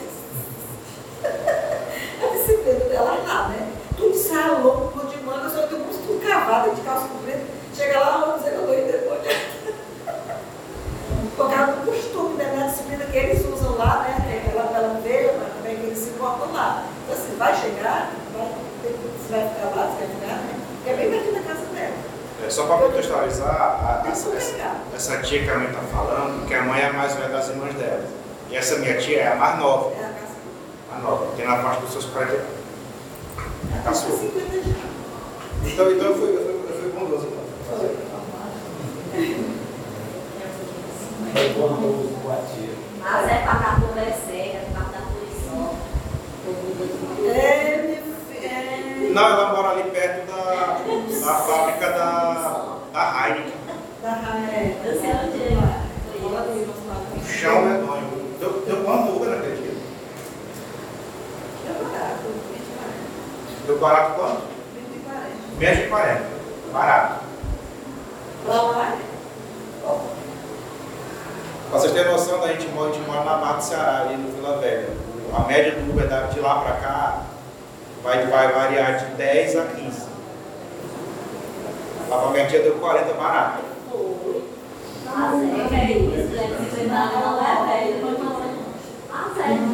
[2.22, 3.68] A disciplina dela lá, né?
[3.98, 7.42] Tudo de saia longa, tudo de manga, só tenho busto tudo cavado, de calça comprida.
[7.76, 9.38] Chega lá, vamos dizer que eu dou depois.
[11.36, 12.56] Por causa do costume, né?
[12.58, 14.16] Da disciplina que eles usam lá, né?
[14.26, 16.84] Que é aquela ela veio, mas também que eles se portam lá.
[17.04, 18.48] Então assim, vai chegar, vai,
[18.82, 20.54] você vai ficar lá, você vai ficar, né?
[20.76, 21.94] Porque é bem perto da casa dela.
[22.44, 24.74] É, só para contextualizar, a- a- Isso é essa, legal.
[24.94, 27.48] essa tia que a mãe está falando, que a mãe é a mais velha das
[27.48, 28.04] irmãs dela.
[28.50, 30.34] E essa minha tia é a mais nova, É a casa
[30.94, 32.58] a nova, tem na parte dos seus 40 anos.
[34.08, 34.30] É a casa Caçula.
[34.30, 34.76] 50 já.
[35.64, 37.26] Então, então eu fui, eu fui, eu fui bondoso.
[37.26, 37.44] Então.
[37.84, 38.08] É.
[43.00, 45.04] Mas é para dar por seca, para dar
[47.26, 48.02] É,
[48.42, 50.78] é, Não, ela mora ali perto da,
[51.26, 53.52] da fábrica da, da Heineken.
[54.02, 54.76] da Raé.
[54.84, 55.58] Eu sei onde é.
[57.16, 58.18] O chão medonho.
[58.38, 59.72] Deu, deu quanto Uber naquele dia?
[61.66, 62.88] É barato, 20 e 40.
[63.68, 64.40] Deu barato quanto?
[64.74, 65.26] 20 40.
[65.58, 66.22] Menos de 40.
[66.72, 67.20] Barato.
[71.68, 74.16] Pra vocês terem noção, a gente mora, a gente mora na Barra do Ceará, ali
[74.16, 74.88] no Vila Velha.
[75.36, 77.24] A média do Uber de lá pra cá
[78.02, 80.06] vai, vai variar de 10 a 15.
[82.08, 83.58] Lá pra minha tia deu 40 barato.
[85.04, 86.68] Mas é que é né?
[86.74, 88.18] Cuidar não é velho.
[89.10, 89.67] Mas é,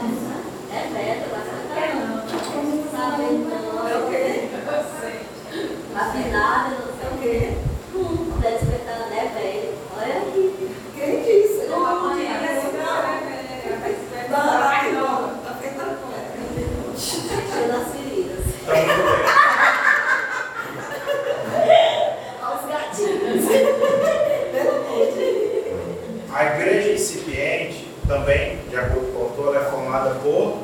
[28.06, 30.58] também, de acordo com o autor, é formada por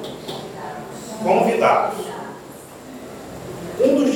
[1.23, 2.10] convidados.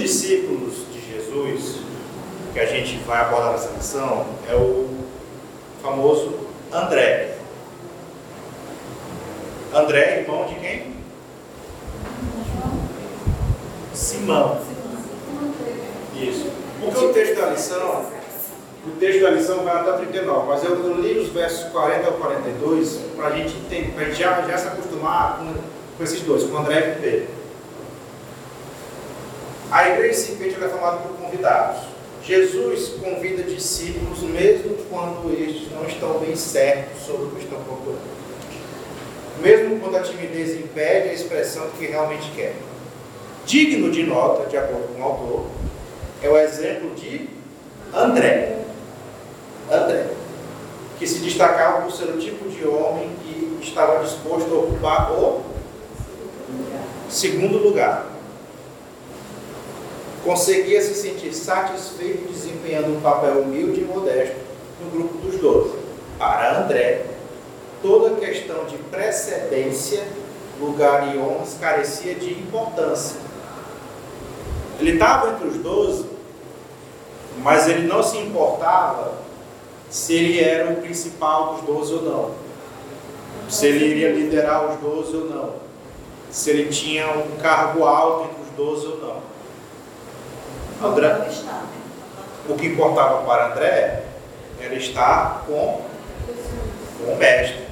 [0.08, 1.76] Discípulos de Jesus,
[2.52, 4.86] que a gente vai abordar nessa lição, é o
[5.82, 6.40] famoso
[6.70, 7.38] André.
[9.72, 10.94] André, irmão de quem?
[13.94, 14.60] Simão.
[16.20, 16.50] Isso.
[16.82, 18.04] Porque o texto da lição,
[18.86, 22.12] o texto da lição vai até o 39, mas eu, li os versos 40 ao
[22.12, 25.54] 42 para a gente, ter- pra gente já, já se acostumar com,
[25.96, 27.43] com esses dois, com André e Pedro.
[29.74, 31.82] A igreja ela é formada por convidados.
[32.22, 37.98] Jesus convida discípulos mesmo quando estes não estão bem certos sobre o que estão procurando.
[39.42, 42.62] Mesmo quando a timidez impede a expressão do que realmente querem.
[43.44, 45.46] Digno de nota, de acordo com o autor,
[46.22, 47.28] é o exemplo de
[47.92, 48.58] André.
[49.68, 50.06] André,
[51.00, 55.42] que se destacava por ser o tipo de homem que estava disposto a ocupar o
[57.08, 58.13] segundo lugar.
[60.24, 64.36] Conseguia se sentir satisfeito desempenhando um papel humilde e modesto
[64.80, 65.74] no grupo dos doze.
[66.18, 67.04] Para André,
[67.82, 70.02] toda questão de precedência,
[70.58, 73.20] lugar e honras carecia de importância.
[74.80, 76.06] Ele estava entre os doze,
[77.42, 79.12] mas ele não se importava
[79.90, 82.30] se ele era o principal dos doze ou não.
[83.50, 85.50] Se ele iria liderar os doze ou não.
[86.30, 89.33] Se ele tinha um cargo alto entre os doze ou não.
[90.84, 91.28] André,
[92.48, 94.02] o que importava para André
[94.60, 95.82] era estar com,
[96.98, 97.64] com o mestre.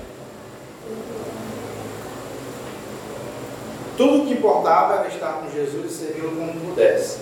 [3.97, 7.19] Tudo o que importava era estar com Jesus e servi-lo como pudesse.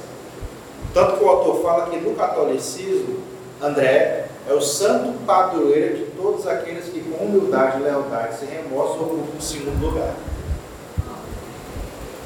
[0.94, 3.22] Tanto que o autor fala que no catolicismo,
[3.60, 8.94] André é o santo padroeiro de todos aqueles que com humildade e lealdade se remorso
[8.94, 10.14] ocupam o segundo lugar.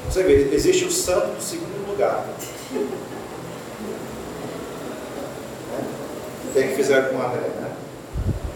[0.09, 2.23] Você vê, existe o santo do segundo lugar.
[6.55, 7.69] Que é que fizeram com André, né?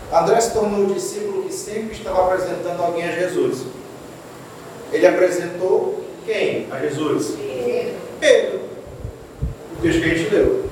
[0.10, 3.66] André se tornou o discípulo que sempre estava apresentando alguém a Jesus.
[4.90, 7.36] Ele apresentou quem a Jesus?
[8.22, 8.62] Pedro.
[9.74, 10.70] O texto que a gente leu.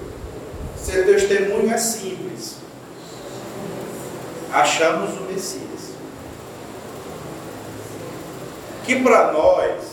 [0.78, 2.60] Seu testemunho é simples.
[4.54, 5.96] Achamos o Messias.
[8.86, 9.84] Que para nós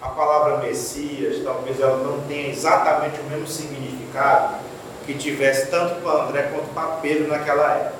[0.00, 4.67] a palavra Messias, talvez ela não tenha exatamente o mesmo significado
[5.08, 7.94] que tivesse tanto para André quanto para Pedro naquela época.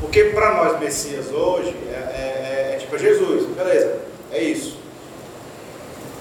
[0.00, 4.00] Porque para nós Messias hoje é, é, é, é tipo Jesus, beleza,
[4.32, 4.78] é isso.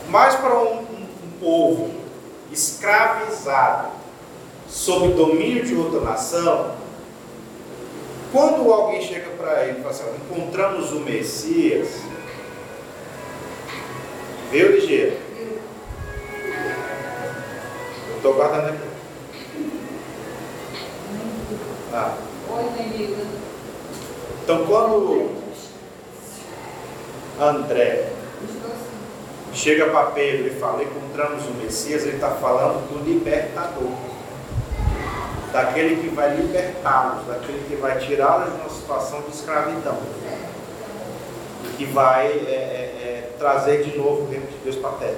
[0.10, 1.92] Mas para um, um, um povo
[2.52, 3.92] escravizado,
[4.68, 6.76] sob domínio de outra nação,
[8.34, 12.02] quando alguém chega para ele e fala assim, encontramos o Messias,
[14.52, 15.18] viu ligeiro?
[18.18, 18.89] Estou guardando aqui.
[21.92, 22.16] Ah.
[24.44, 25.32] Então quando
[27.40, 28.10] André
[29.54, 33.92] chega para Pedro e fala, encontramos o Messias, ele está falando do libertador.
[35.52, 39.98] Daquele que vai libertá-los, daquele que vai tirá-los de uma situação de escravidão.
[41.66, 44.94] E que vai é, é, é, trazer de novo o reino de Deus para a
[44.94, 45.18] terra.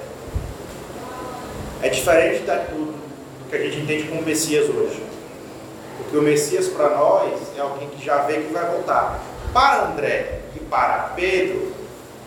[1.82, 5.11] É diferente daquilo do que a gente entende como Messias hoje.
[5.98, 9.20] Porque o Messias para nós é alguém que já veio que vai voltar.
[9.52, 11.72] Para André e para Pedro,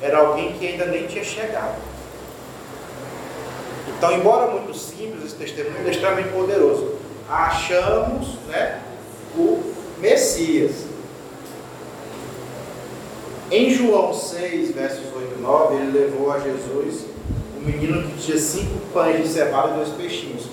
[0.01, 1.75] era alguém que ainda nem tinha chegado.
[3.88, 6.95] Então, embora muito simples, esse testemunho é extremamente poderoso.
[7.30, 8.82] Achamos né,
[9.36, 10.86] o Messias.
[13.49, 17.06] Em João 6, versos 8 e 9, ele levou a Jesus
[17.58, 20.47] um menino que tinha cinco pães de cevada e dois peixinhos.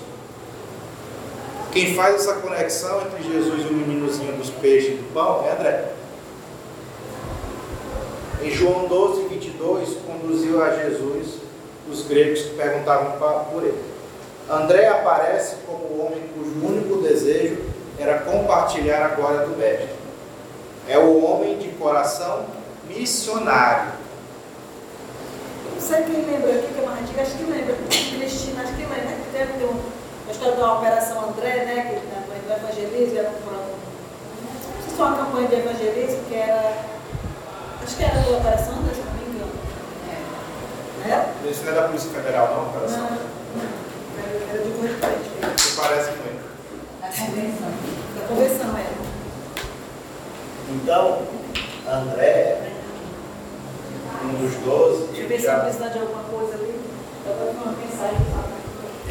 [1.73, 5.53] Quem faz essa conexão entre Jesus e o meninozinho dos peixes e do pão é
[5.53, 5.85] André.
[8.43, 11.39] Em João 12, 22, conduziu a Jesus
[11.91, 13.81] os gregos que perguntavam por ele.
[14.47, 17.57] André aparece como o homem cujo único desejo
[17.97, 19.89] era compartilhar a glória do Mestre.
[20.87, 22.45] É o homem de coração
[22.87, 23.93] missionário.
[25.73, 27.75] Não sei quem lembra aqui, que é mais antiga, acho que lembra.
[27.89, 28.97] Cristina, acho que lembra.
[28.97, 31.75] Que teve um, uma história da Operação André, né?
[31.89, 36.23] Que na campanha do evangelismo era um, não sei se foi uma campanha de evangelismo
[36.27, 36.83] que era.
[37.83, 39.51] Acho que era da Operação André, se não me engano.
[41.05, 41.49] É?
[41.49, 42.99] Isso não é da Polícia Federal, não, operação?
[42.99, 43.33] Não, não.
[44.49, 45.75] Era de cor de frente.
[45.75, 46.43] Parece muito.
[47.03, 48.85] Da convenção, é.
[50.69, 51.21] Então,
[51.87, 52.71] André,
[54.23, 56.81] um dos doze, Deixa eu ele ver se eu já, precisar de alguma coisa ali.
[57.25, 58.32] Eu vou uma mensagem.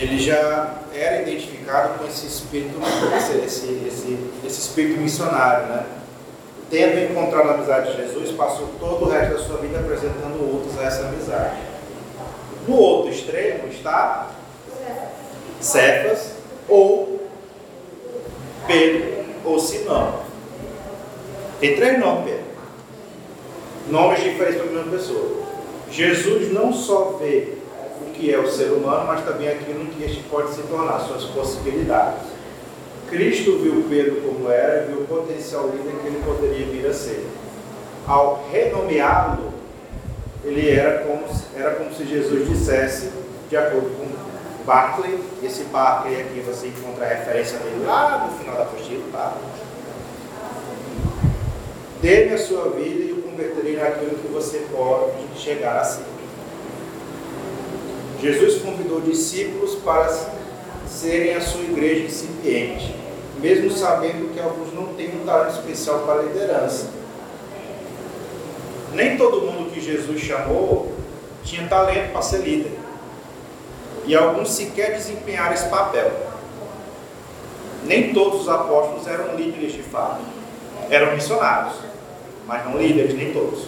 [0.03, 2.77] Ele já era identificado com esse espírito,
[3.17, 5.87] esse, esse, esse, esse espírito missionário, né?
[6.69, 10.77] Tendo encontrado a amizade de Jesus, passou todo o resto da sua vida apresentando outros
[10.79, 11.57] a essa amizade.
[12.67, 14.31] No outro extremo está
[15.61, 16.33] Cefas
[16.69, 17.21] ou
[18.67, 20.21] Pedro ou Simão.
[21.61, 22.45] Tem três nomes, Pedro.
[23.89, 25.43] Nomes diferentes para a mesma pessoa.
[25.91, 27.62] Jesus não só vê
[28.23, 32.23] que é o ser humano, mas também aquilo que este pode se tornar, suas possibilidades.
[33.11, 36.95] Cristo viu Pedro como era e viu o potencial líder que ele poderia vir a
[36.95, 37.27] ser.
[38.07, 39.53] Ao renomeá-lo,
[40.45, 41.25] ele era como,
[41.57, 43.11] era como se Jesus dissesse,
[43.51, 44.07] de acordo com
[44.65, 49.37] Barclay, esse Barclay aqui você encontra a referência dele lá no final da apostila, tá?
[52.01, 56.22] Dê-me a sua vida e o converterei naquilo que você pode chegar a ser.
[58.23, 60.09] Jesus convidou discípulos para
[60.87, 62.95] serem a sua igreja incipiente,
[63.41, 66.91] mesmo sabendo que alguns não têm um talento especial para a liderança.
[68.93, 70.93] Nem todo mundo que Jesus chamou
[71.43, 72.79] tinha talento para ser líder.
[74.07, 76.13] E alguns sequer desempenharam esse papel.
[77.85, 80.21] Nem todos os apóstolos eram líderes de fato.
[80.89, 81.75] Eram missionários,
[82.47, 83.67] mas não líderes, nem todos.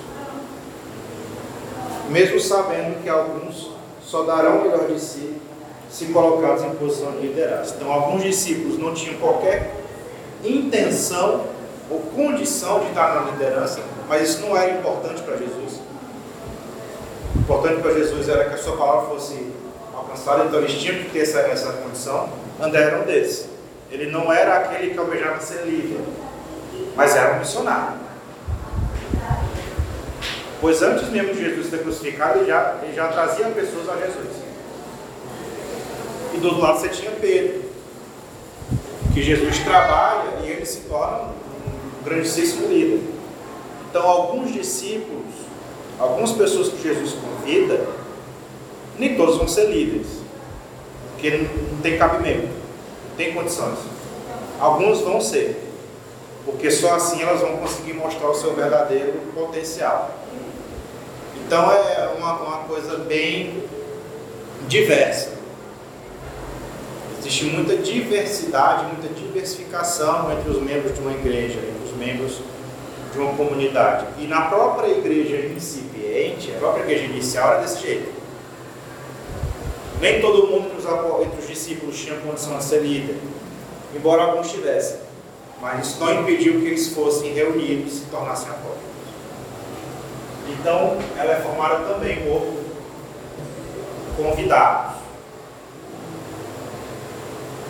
[2.08, 3.73] Mesmo sabendo que alguns
[4.14, 5.34] só darão o melhor de si
[5.90, 7.74] se colocados em posição de liderança.
[7.76, 9.74] Então, alguns discípulos não tinham qualquer
[10.44, 11.44] intenção
[11.90, 15.80] ou condição de estar na liderança, mas isso não era importante para Jesus.
[17.34, 19.48] O importante para Jesus era que a sua palavra fosse
[19.92, 22.28] alcançada, então eles tinham que ter essa, essa condição.
[22.60, 23.48] André era um desses.
[23.90, 25.98] Ele não era aquele que almejava ser livre,
[26.94, 28.03] mas era um missionário.
[30.64, 34.30] Pois antes mesmo de Jesus ser crucificado, ele já, ele já trazia pessoas a Jesus.
[36.32, 37.64] E do outro lado você tinha Pedro,
[39.12, 41.24] que Jesus trabalha e ele se torna
[42.00, 43.02] um grandíssimo líder.
[43.90, 45.34] Então, alguns discípulos,
[45.98, 47.86] algumas pessoas que Jesus convida,
[48.98, 50.06] nem todos vão ser líderes,
[51.12, 52.48] porque não tem cabimento,
[53.10, 53.80] não tem condições.
[54.58, 55.62] Alguns vão ser,
[56.46, 60.23] porque só assim elas vão conseguir mostrar o seu verdadeiro potencial.
[61.46, 63.64] Então é uma, uma coisa bem
[64.68, 65.32] diversa.
[67.18, 72.38] Existe muita diversidade, muita diversificação entre os membros de uma igreja, entre os membros
[73.12, 74.06] de uma comunidade.
[74.18, 78.12] E na própria igreja incipiente, a própria igreja inicial era desse jeito.
[80.00, 80.66] Nem todo mundo
[81.22, 83.16] entre os, discípulos tinha condição de ser líder,
[83.94, 84.98] embora alguns tivessem.
[85.62, 88.83] Mas isso não impediu que eles fossem reunidos e se tornassem apóstolos.
[90.48, 92.64] Então, ela é formada também por
[94.16, 94.96] convidados.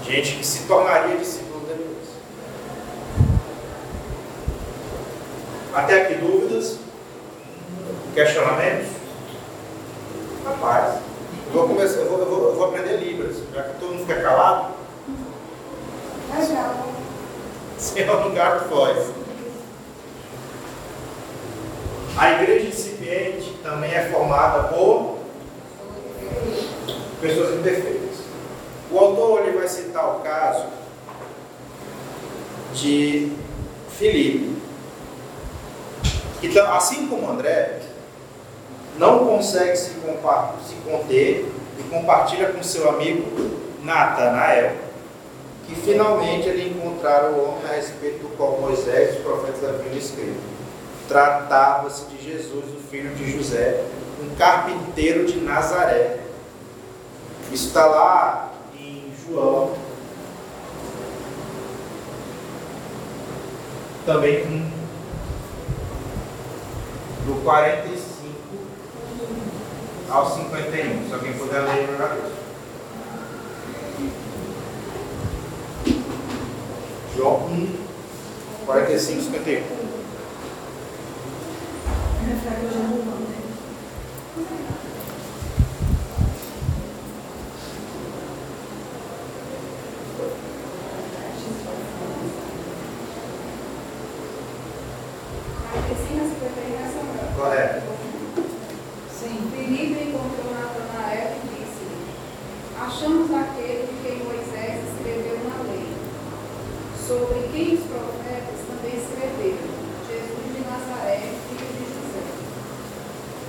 [0.04, 2.08] Gente que se tornaria discípulo depois.
[5.74, 6.78] Até aqui dúvidas?
[8.14, 8.88] Questionamentos?
[10.44, 10.98] Rapaz,
[11.46, 14.06] eu vou, começar, eu vou, eu vou, eu vou aprender Libras, já que todo mundo
[14.06, 14.74] fica calado.
[17.78, 19.23] Senhor no gato foge.
[22.16, 25.18] A igreja incipiente também é formada por
[27.20, 28.18] pessoas imperfeitas.
[28.90, 30.66] O autor ele vai citar o caso
[32.72, 33.32] de
[33.98, 34.56] Filipe,
[36.40, 37.80] que assim como André,
[38.96, 43.24] não consegue se, se conter e compartilha com seu amigo
[43.82, 44.76] Natanael,
[45.66, 49.96] que finalmente ele encontraram o homem a respeito do qual Moisés e os profetas haviam
[49.96, 50.53] escrito.
[51.08, 53.84] Tratava-se de Jesus, o filho de José,
[54.22, 56.20] um carpinteiro de Nazaré.
[57.52, 59.74] Isso está lá em João.
[64.06, 64.72] Também
[67.26, 68.04] do 45
[70.10, 71.08] ao 51.
[71.08, 72.44] Se alguém puder ler, eu agradeço.
[77.16, 77.68] João 1,
[78.66, 79.83] 45, 51.
[82.26, 82.34] me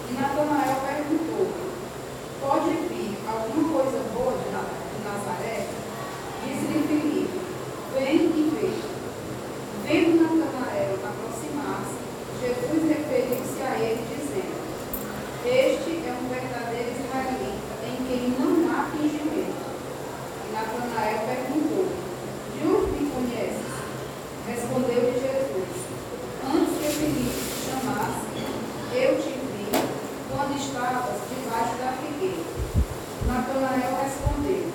[0.10, 1.48] E Natanael perguntou:
[2.42, 5.68] Pode vir alguma coisa boa de Na- de Nazaré?
[6.46, 7.40] Disse-lhe Filipe:
[7.94, 8.96] Vem e veja.
[9.84, 11.96] Vendo Natanael aproximar-se,
[12.42, 14.56] Jesus referiu-se a ele, dizendo:
[15.46, 19.66] Este é um verdadeiro israelita, em quem não há fingimento.
[20.50, 21.86] E Natanael perguntou:
[22.54, 23.74] De onde me conheces?
[24.48, 25.70] Respondeu-lhe Jesus:
[26.46, 28.26] Antes que Filipe te chamasse,
[28.94, 29.66] eu te vi
[30.32, 32.44] quando estavas debaixo da figueira.
[33.28, 34.66] Natanael respondeu: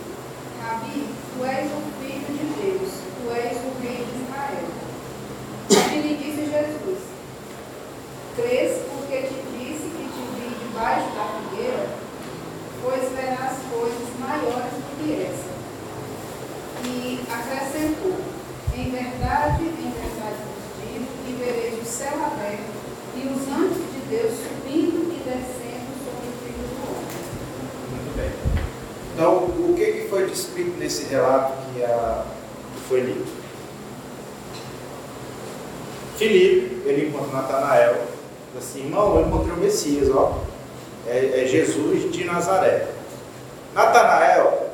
[0.62, 4.68] Rabi, tu és o filho de Deus, tu és o rei de Israel.
[5.70, 6.98] E lhe disse Jesus:
[8.36, 11.86] Crês porque te disse que te vi debaixo da figueira?
[12.82, 15.50] Pois verás coisas maiores do que essa.
[16.84, 18.16] E acrescentou:
[18.74, 22.80] Em verdade, em verdade vos digo que vereis o céu aberto
[23.16, 27.06] e os anjos de Deus subindo e descendo sobre o filho do homem.
[27.90, 28.30] Muito bem.
[29.14, 32.24] Então, o que, que foi descrito nesse relato que, a,
[32.74, 33.40] que foi lido?
[36.16, 37.94] Filipe, ele encontra Natanael,
[38.54, 40.38] diz assim, irmão, eu encontrei o Messias, ó.
[41.06, 42.86] É, é Jesus de Nazaré.
[43.74, 44.70] Natanael,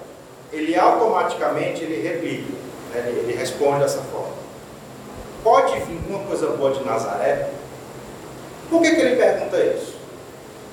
[0.52, 2.52] ele automaticamente ele replica,
[2.92, 3.04] né?
[3.08, 4.34] ele, ele responde dessa forma.
[5.44, 7.50] Pode vir alguma coisa boa de Nazaré?
[8.68, 9.94] Por que, que ele pergunta isso?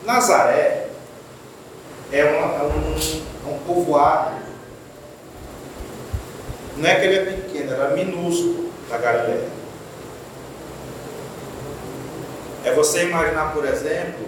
[0.06, 0.88] Nazaré
[2.12, 2.64] é, uma-
[3.12, 4.36] é um, povoado.
[6.78, 9.48] Não é que ele é pequeno, era minúsculo da Galileia.
[12.66, 14.26] É você imaginar, por exemplo,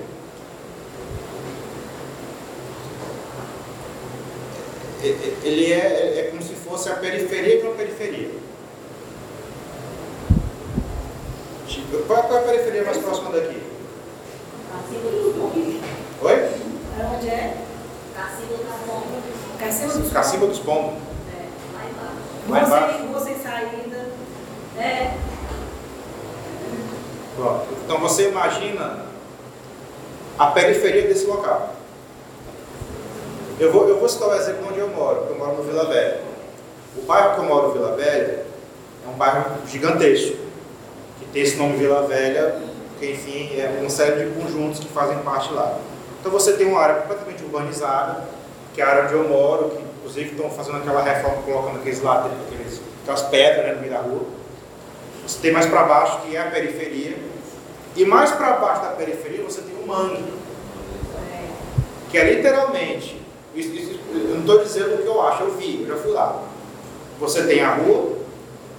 [5.43, 8.32] ele é, é como se fosse a periferia de uma periferia.
[11.67, 13.61] Tipo, Qual qual é a periferia mais próxima daqui?
[15.38, 15.76] Pombos.
[16.21, 16.49] Oi?
[17.15, 17.64] Onde é?
[18.26, 19.23] Cacimbo dos Pombos.
[19.59, 20.93] Cacimba dos Cacimba Pombos.
[21.34, 23.05] É, lá embaixo.
[23.05, 24.05] Rua sem saída.
[24.78, 25.13] É,
[27.36, 27.65] Pronto.
[27.84, 29.05] Então você imagina
[30.39, 31.76] a periferia desse local.
[33.59, 35.86] Eu vou, eu vou citar o exemplo onde eu moro, porque eu moro no Vila
[35.86, 36.21] Velha.
[36.97, 38.45] O bairro que eu moro, Vila Velha,
[39.05, 40.38] é um bairro gigantesco,
[41.19, 42.61] que tem esse nome Vila Velha,
[42.99, 45.78] que enfim é uma série de conjuntos que fazem parte lá.
[46.19, 48.23] Então você tem uma área completamente urbanizada,
[48.73, 52.01] que é a área onde eu moro, que inclusive estão fazendo aquela reforma, colocando aqueles
[52.01, 54.25] ladrilhos, aqueles, aquelas pedras né, no meio da rua.
[55.25, 57.17] Você tem mais para baixo, que é a periferia.
[57.95, 60.23] E mais para baixo da periferia você tem o mangue.
[62.11, 63.21] Que é literalmente,
[63.55, 66.11] isso, isso, eu não estou dizendo o que eu acho, eu vi, eu já fui
[66.11, 66.43] lá.
[67.19, 68.17] Você tem a rua,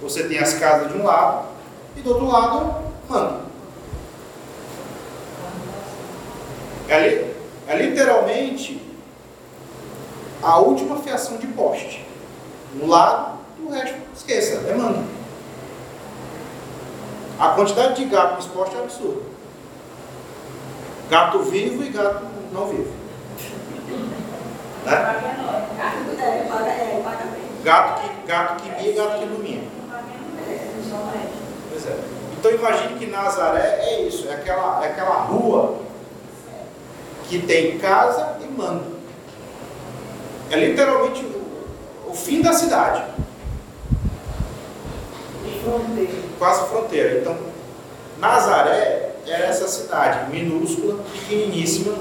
[0.01, 1.47] você tem as casas de um lado,
[1.95, 2.75] e do outro lado,
[3.09, 3.47] mangue.
[6.87, 7.33] É, li-
[7.67, 8.81] é literalmente
[10.41, 12.05] a última fiação de poste.
[12.81, 15.05] Um lado, o resto, esqueça, é mangue.
[17.39, 19.21] A quantidade de gato nesse poste é absurda.
[21.09, 22.91] Gato vivo e gato não vivo.
[24.85, 25.33] Né?
[27.63, 29.25] Gato que, gato que e gato que
[30.73, 31.33] principalmente.
[31.69, 31.99] Pois é.
[32.39, 35.86] Então imagine que Nazaré é isso, é aquela, é aquela rua
[37.27, 38.97] que tem casa e mando.
[40.49, 43.03] É literalmente o, o fim da cidade,
[45.63, 46.11] Fronteira.
[46.39, 47.19] quase fronteira.
[47.19, 47.37] Então,
[48.19, 51.93] Nazaré era essa cidade minúscula, pequeniníssima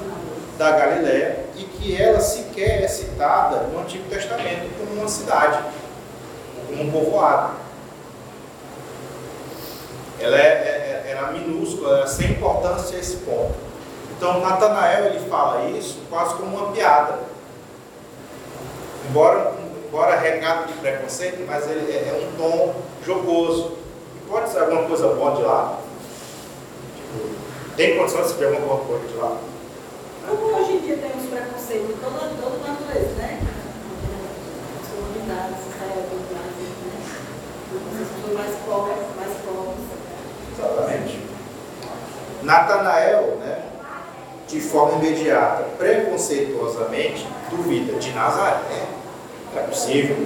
[0.57, 5.59] da Galiléia e que ela sequer é citada no Antigo Testamento como uma cidade,
[6.69, 7.55] como um povoado.
[10.19, 13.55] Ela é, é- é- era minúscula, era sem importância a esse ponto.
[14.17, 17.19] Então, Natanael ele fala isso quase como uma piada.
[19.09, 19.53] Embora,
[19.87, 23.77] embora regado de preconceito, mas ele é, é um tom jocoso.
[24.17, 25.79] E pode ser alguma coisa boa de lá?
[26.97, 27.29] Tipo,
[27.77, 29.37] tem condição de se ver alguma coisa de lá?
[30.27, 33.41] Como hoje em dia tem uns preconceitos de toda, toda natureza, né?
[34.81, 37.01] As comunidades, israelitas, né?
[37.77, 39.87] As pessoas mais pobres, mais pobres.
[40.59, 41.27] Exatamente.
[42.43, 43.63] Natanael, né,
[44.49, 48.87] de forma imediata, preconceituosamente, duvida de Nazaré.
[49.57, 50.17] É possível.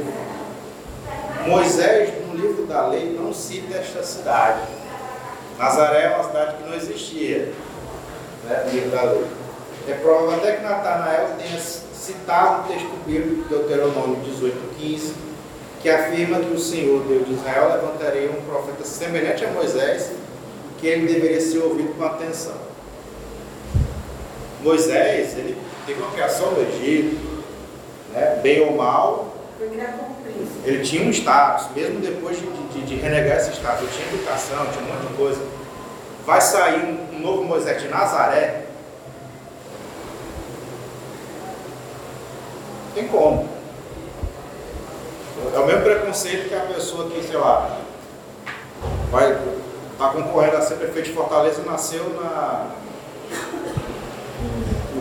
[1.46, 4.60] Moisés, no livro da lei, não cita esta cidade.
[5.58, 7.52] Nazaré é uma cidade que não existia
[8.44, 9.26] né, no livro da lei.
[9.88, 15.14] É provável até que Natanael tenha citado o texto bíblico de Deuteronômio 18, 15,
[15.80, 20.10] que afirma que o Senhor, Deus de Israel, levantaria um profeta semelhante a Moisés,
[20.78, 22.69] que ele deveria ser ouvido com atenção.
[24.62, 25.56] Moisés, ele
[25.86, 27.44] teve uma criação no Egito,
[28.12, 29.34] né, bem ou mal,
[30.64, 34.66] ele tinha um status, mesmo depois de, de- de renegar esse status, ele tinha educação,
[34.72, 35.40] tinha um monte de coisa.
[36.26, 38.64] Vai sair um, um novo Moisés de Nazaré?
[42.94, 43.48] Tem como.
[45.54, 47.78] É o mesmo preconceito que a pessoa que, sei lá,
[49.10, 49.32] vai
[49.92, 52.66] estar concorrendo a ser prefeito de Fortaleza nasceu na,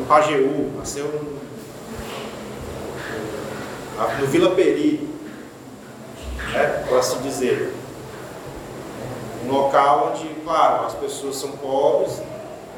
[0.10, 1.40] Pajeú, nasceu no,
[4.20, 5.08] no Vila Peri,
[6.52, 7.76] né, por assim dizer.
[9.46, 12.24] Um local onde, claro, as pessoas são pobres,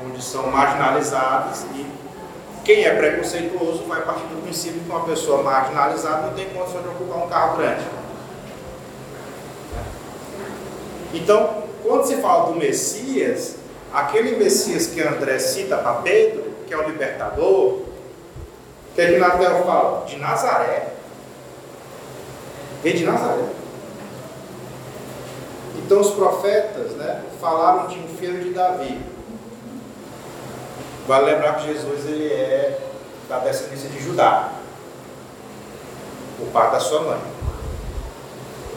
[0.05, 1.85] onde são marginalizadas e
[2.65, 6.89] quem é preconceituoso vai partir do princípio que uma pessoa marginalizada não tem condição de
[6.89, 7.85] ocupar um carro grande.
[11.13, 13.55] Então, quando se fala do Messias,
[13.93, 17.85] aquele Messias que André cita para Pedro, que é o libertador, o
[18.95, 20.05] que é que Natel fala?
[20.05, 20.93] De Nazaré.
[22.81, 23.43] Veio de Nazaré.
[25.75, 29.01] Então os profetas né, falaram de um filho de Davi.
[31.05, 32.79] Vale lembrar que Jesus ele é
[33.27, 34.53] da descendência de Judá,
[36.39, 37.19] o pai da sua mãe.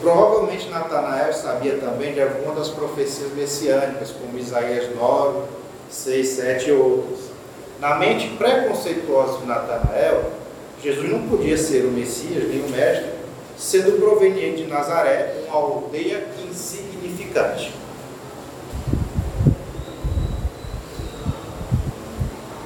[0.01, 5.47] Provavelmente Natanael sabia também de alguma das profecias messiânicas, como Isaías 9,
[5.89, 7.34] 6, 7 e outras.
[7.79, 10.31] Na mente preconceituosa de Natanael,
[10.81, 13.09] Jesus não podia ser o Messias nem o Mestre,
[13.57, 17.73] sendo proveniente de Nazaré, uma aldeia insignificante.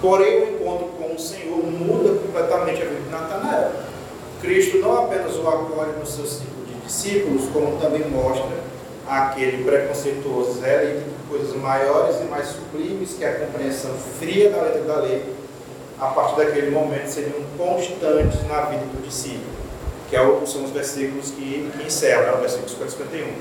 [0.01, 3.72] Porém, o encontro com o Senhor muda completamente a vida de Natanael.
[4.41, 8.49] Cristo não apenas o acolhe no seu ciclo de discípulos, como também mostra
[9.07, 14.96] aquele preconceituoso israelita coisas maiores e mais sublimes que a compreensão fria da letra da
[14.98, 15.24] lei,
[16.00, 19.52] a partir daquele momento seriam constantes na vida do discípulo,
[20.10, 22.34] que é são os versículos que, que encerram, né?
[22.38, 23.34] o versículo 50 e 51.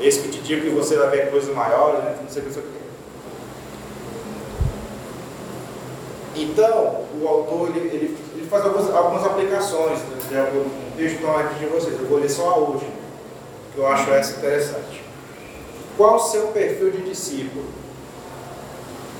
[0.00, 2.16] Esse que te digo que você vai ver coisas maiores, né?
[2.20, 2.84] não sei o que.
[6.36, 10.00] Então, o autor ele, ele, ele faz algumas, algumas aplicações
[10.30, 10.50] né,
[10.96, 12.00] de texto aqui de vocês.
[12.00, 12.90] Eu vou ler só a última,
[13.72, 15.03] que eu acho essa interessante.
[15.96, 17.64] Qual o seu perfil de discípulo?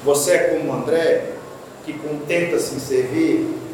[0.04, 1.32] Você é como André,
[1.84, 3.64] que contenta-se em servir?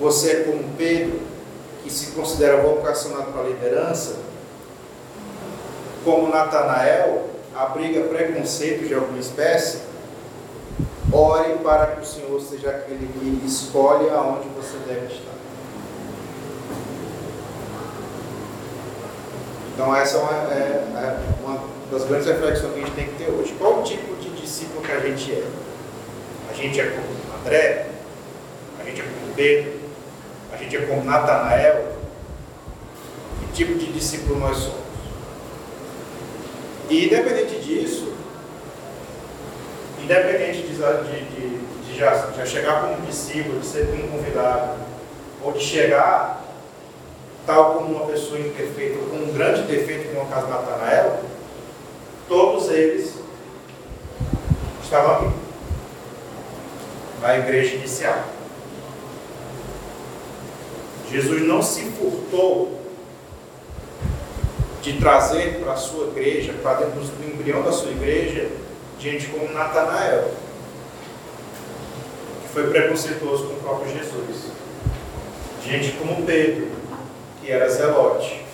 [0.00, 1.20] você é como Pedro,
[1.82, 4.16] que se considera vocacionado para a liderança,
[6.04, 9.80] como Natanael, abriga preconceito de alguma espécie,
[11.12, 15.38] ore para que o Senhor seja aquele que escolhe aonde você deve estar.
[19.74, 23.14] Então essa é uma, é, é uma das grandes reflexões que a gente tem que
[23.14, 23.54] ter hoje.
[23.58, 25.44] Qual o tipo de discípulo que a gente é?
[26.50, 27.86] A gente é como André?
[28.80, 29.72] A gente é como Pedro?
[30.52, 31.92] A gente é como Natanael?
[33.40, 34.88] Que tipo de discípulo nós somos?
[36.90, 38.14] E independente disso,
[40.02, 44.78] independente de, de, de já, já chegar como discípulo, de ser como convidado,
[45.42, 46.42] ou de chegar
[47.46, 51.20] tal como uma pessoa imperfeita, com um grande defeito, como o caso de Natanael,
[52.28, 53.14] todos eles
[54.82, 55.36] estavam aqui,
[57.22, 58.24] na igreja inicial.
[61.10, 62.78] Jesus não se furtou
[64.82, 68.48] de trazer para a sua igreja, para dentro do embrião da sua igreja,
[69.00, 70.30] gente como Natanael,
[72.42, 74.52] que foi preconceituoso com o próprio Jesus.
[75.64, 76.68] Gente como Pedro,
[77.40, 78.44] que era zelote.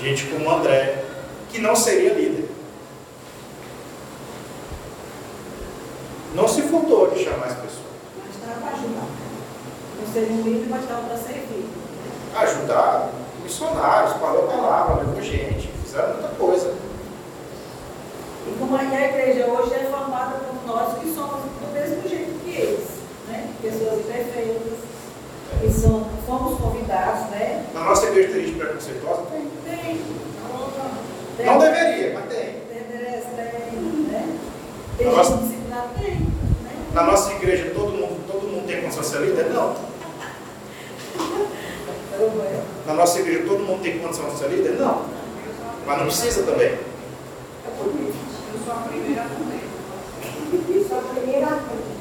[0.00, 1.01] Gente como André,
[1.52, 2.48] que não seria líder.
[6.34, 7.92] Não se furtou de chamar as pessoas.
[8.16, 9.06] Mas estava para ajudar.
[10.00, 11.66] Não seria um líder, mas estava para servir.
[12.34, 13.10] Ajudar
[13.42, 16.74] missionários, falou a palavra, levou gente, fizeram muita coisa.
[18.46, 22.50] E como a igreja hoje é formada por nós que somos do mesmo jeito que
[22.50, 22.88] eles,
[23.28, 23.50] né?
[23.60, 24.78] Pessoas imperfeitas,
[25.60, 27.66] que são, fomos convidados, né?
[27.74, 29.22] Na nossa igreja tem gente preconceituosa?
[29.30, 29.50] Tem.
[29.66, 30.21] Tem.
[31.38, 32.62] Não deveria, mas tem.
[34.08, 34.38] Né?
[34.98, 35.36] Tem Na nossa-.
[35.36, 36.26] Né?
[36.92, 39.46] Na nossa igreja todo mundo, todo mundo tem condição de ser líder?
[39.50, 39.74] Não.
[42.86, 44.72] Na nossa igreja todo mundo tem condição de ser líder?
[44.72, 45.06] Não.
[45.86, 46.68] Mas não precisa também.
[46.68, 46.78] É.
[47.64, 48.14] Eu
[48.64, 49.60] sou a primeira também.
[50.76, 51.92] Isso é a primeira coisa.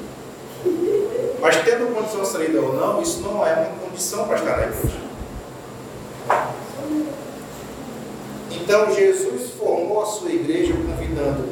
[1.42, 4.58] Mas tendo condição de ser líder ou não, isso não é uma condição para estar
[4.58, 5.01] na igreja.
[8.72, 11.44] Então Jesus formou a sua igreja convidando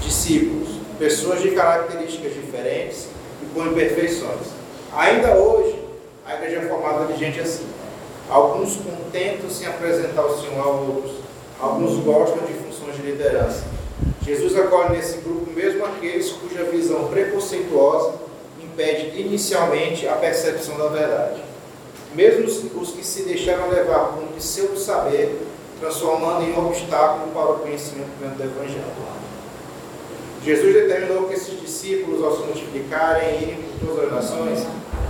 [0.00, 3.06] discípulos, pessoas de características diferentes
[3.40, 4.48] e com imperfeições.
[4.92, 5.78] Ainda hoje,
[6.26, 7.64] a igreja é formada de gente assim.
[8.28, 11.12] Alguns contentam-se em apresentar o Senhor a outros,
[11.60, 13.62] alguns gostam de funções de liderança.
[14.26, 18.14] Jesus acolhe nesse grupo mesmo aqueles cuja visão preconceituosa
[18.60, 21.40] impede inicialmente a percepção da verdade.
[22.16, 25.51] Mesmo os os que se deixaram levar por um pseudo saber,
[25.82, 28.84] transformando em um obstáculo para o conhecimento do Evangelho.
[30.44, 34.66] Jesus determinou que esses discípulos, ao se multiplicarem e irem por todas as nações,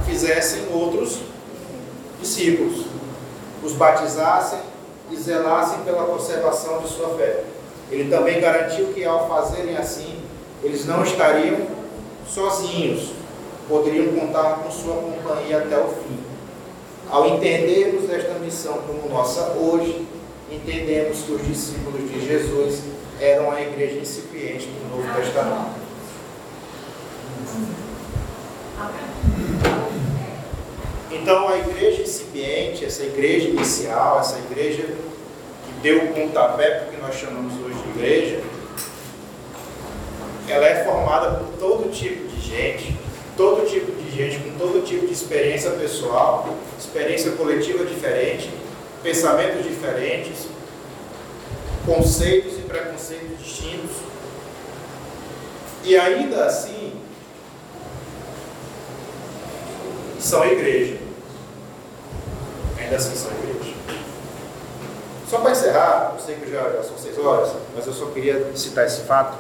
[0.07, 1.19] fizessem outros
[2.21, 2.87] discípulos,
[3.63, 4.61] os batizassem
[5.11, 7.45] e zelassem pela conservação de sua fé.
[7.91, 10.19] Ele também garantiu que, ao fazerem assim,
[10.63, 11.67] eles não estariam
[12.27, 13.11] sozinhos,
[13.69, 16.19] poderiam contar com sua companhia até o fim.
[17.11, 20.07] Ao entendermos esta missão como nossa hoje,
[20.55, 22.83] entendemos que os discípulos de Jesus
[23.21, 25.83] eram a igreja incipiente do Novo Testamento.
[31.11, 37.15] Então, a igreja incipiente, essa igreja inicial, essa igreja que deu o pontapé porque nós
[37.15, 38.41] chamamos hoje de igreja,
[40.49, 42.97] ela é formada por todo tipo de gente,
[43.37, 48.51] todo tipo de gente com todo tipo de experiência pessoal, experiência coletiva diferente,
[49.03, 50.47] pensamentos diferentes,
[51.87, 53.97] conceitos e preconceitos distintos.
[55.85, 56.93] E ainda assim,
[60.21, 60.99] são igreja.
[62.79, 63.75] Ainda assim são igreja.
[65.29, 68.55] Só para encerrar, eu sei que já, já são seis horas, mas eu só queria
[68.55, 69.37] citar esse fato.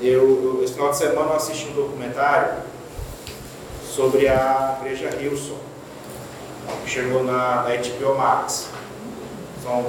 [0.00, 0.22] Eu,
[0.58, 2.54] eu- esse final de semana eu assisti um documentário
[3.94, 5.56] sobre a igreja Hilson,
[6.86, 8.68] chegou na, na HBO Max.
[9.62, 9.84] São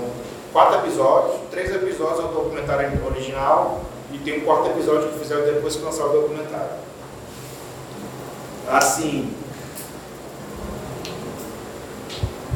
[0.51, 5.45] quatro episódios, três episódios é o documentário original e tem um quarto episódio que fizeram
[5.45, 6.81] depois que lançaram o documentário.
[8.69, 9.33] Assim,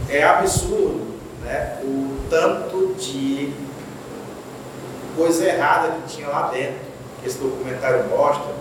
[0.10, 3.54] é absurdo né, o tanto de
[5.16, 6.80] coisa errada que tinha lá dentro,
[7.22, 8.54] que esse documentário mostra.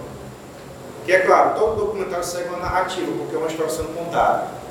[1.05, 4.64] Que é claro, todo documentário segue uma narrativa, porque é uma história sendo contada.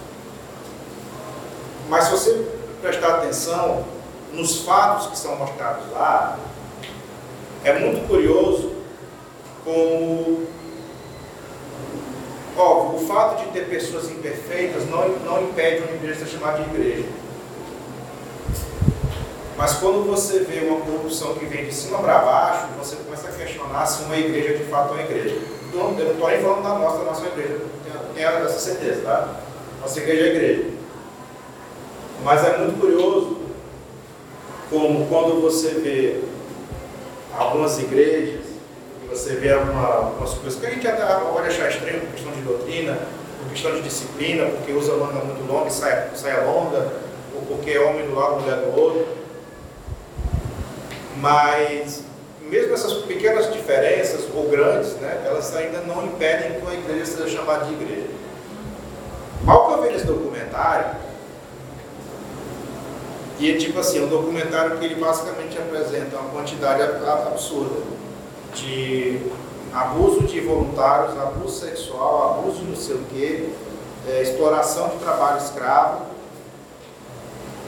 [1.90, 2.48] Mas se você
[2.82, 3.86] prestar atenção
[4.34, 6.38] nos fatos que são mostrados lá,
[7.64, 8.72] é muito curioso
[9.64, 10.48] como
[12.56, 16.70] Óbvio, o fato de ter pessoas imperfeitas não, não impede uma igreja ser chamada de
[16.70, 17.10] igreja.
[19.58, 23.32] Mas quando você vê uma corrupção que vem de cima para baixo, você começa a
[23.32, 25.36] questionar se uma igreja de fato é uma igreja.
[25.68, 27.60] Então, eu não estou nem falando da nossa, da nossa igreja,
[28.14, 29.30] tenho essa certeza, tá?
[29.82, 30.70] Nossa igreja é igreja.
[32.22, 33.38] Mas é muito curioso
[34.70, 36.22] como quando você vê
[37.38, 38.42] algumas igrejas,
[39.10, 42.42] você vê alguma, algumas coisas que a gente até pode achar estranho por questão de
[42.42, 42.98] doutrina,
[43.40, 46.92] por questão de disciplina, porque usa manga muito longa e saia, saia longa,
[47.36, 49.08] ou porque é homem do lado, mulher do outro.
[51.18, 52.04] Mas
[52.50, 57.38] mesmo essas pequenas diferenças, ou grandes, né, elas ainda não impedem que uma igreja seja
[57.38, 58.08] chamada de igreja.
[59.46, 60.96] Ao que eu vejo esse documentário,
[63.40, 67.82] e é tipo assim, um documentário que ele basicamente apresenta uma quantidade absurda
[68.54, 69.20] de
[69.74, 73.50] abuso de voluntários, abuso sexual, abuso não sei o quê,
[74.08, 76.06] é, exploração de trabalho escravo,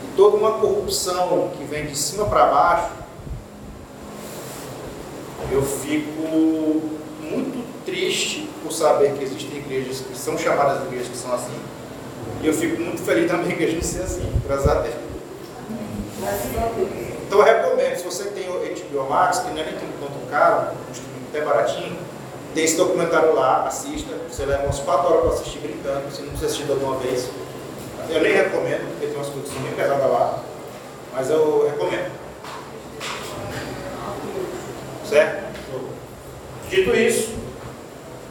[0.04, 2.92] e toda uma corrupção que vem de cima para baixo,
[5.52, 6.22] eu fico
[7.22, 11.54] muito triste por saber que existem igrejas que são chamadas de igrejas que são assim.
[12.42, 15.05] E eu fico muito feliz também que a gente seja assim, graças a Deus.
[16.18, 20.70] Então eu recomendo, se você tem o HBO Max, que não é nem tanto caro,
[21.30, 21.98] até baratinho,
[22.54, 26.30] tem esse documentário lá, assista, você leva umas 4 horas para assistir brincando, você não
[26.30, 27.30] precisa assistir de uma vez.
[28.10, 30.40] Eu nem recomendo, porque tem umas coisas bem pesadas lá,
[31.14, 32.12] mas eu recomendo.
[35.10, 35.46] Certo?
[36.70, 37.36] Dito isso,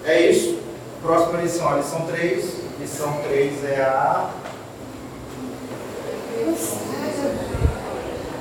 [0.05, 0.59] é isso.
[1.03, 2.55] Próxima lição, a lição 3.
[2.81, 4.31] Lição 3 é a.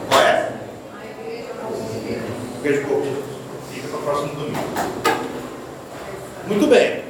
[0.08, 0.52] Qual é?
[0.94, 2.24] A Igreja Corpo de Deus.
[2.60, 3.08] Igreja Corpo.
[3.72, 4.60] Fica para o próximo domingo.
[6.48, 7.04] Muito bem.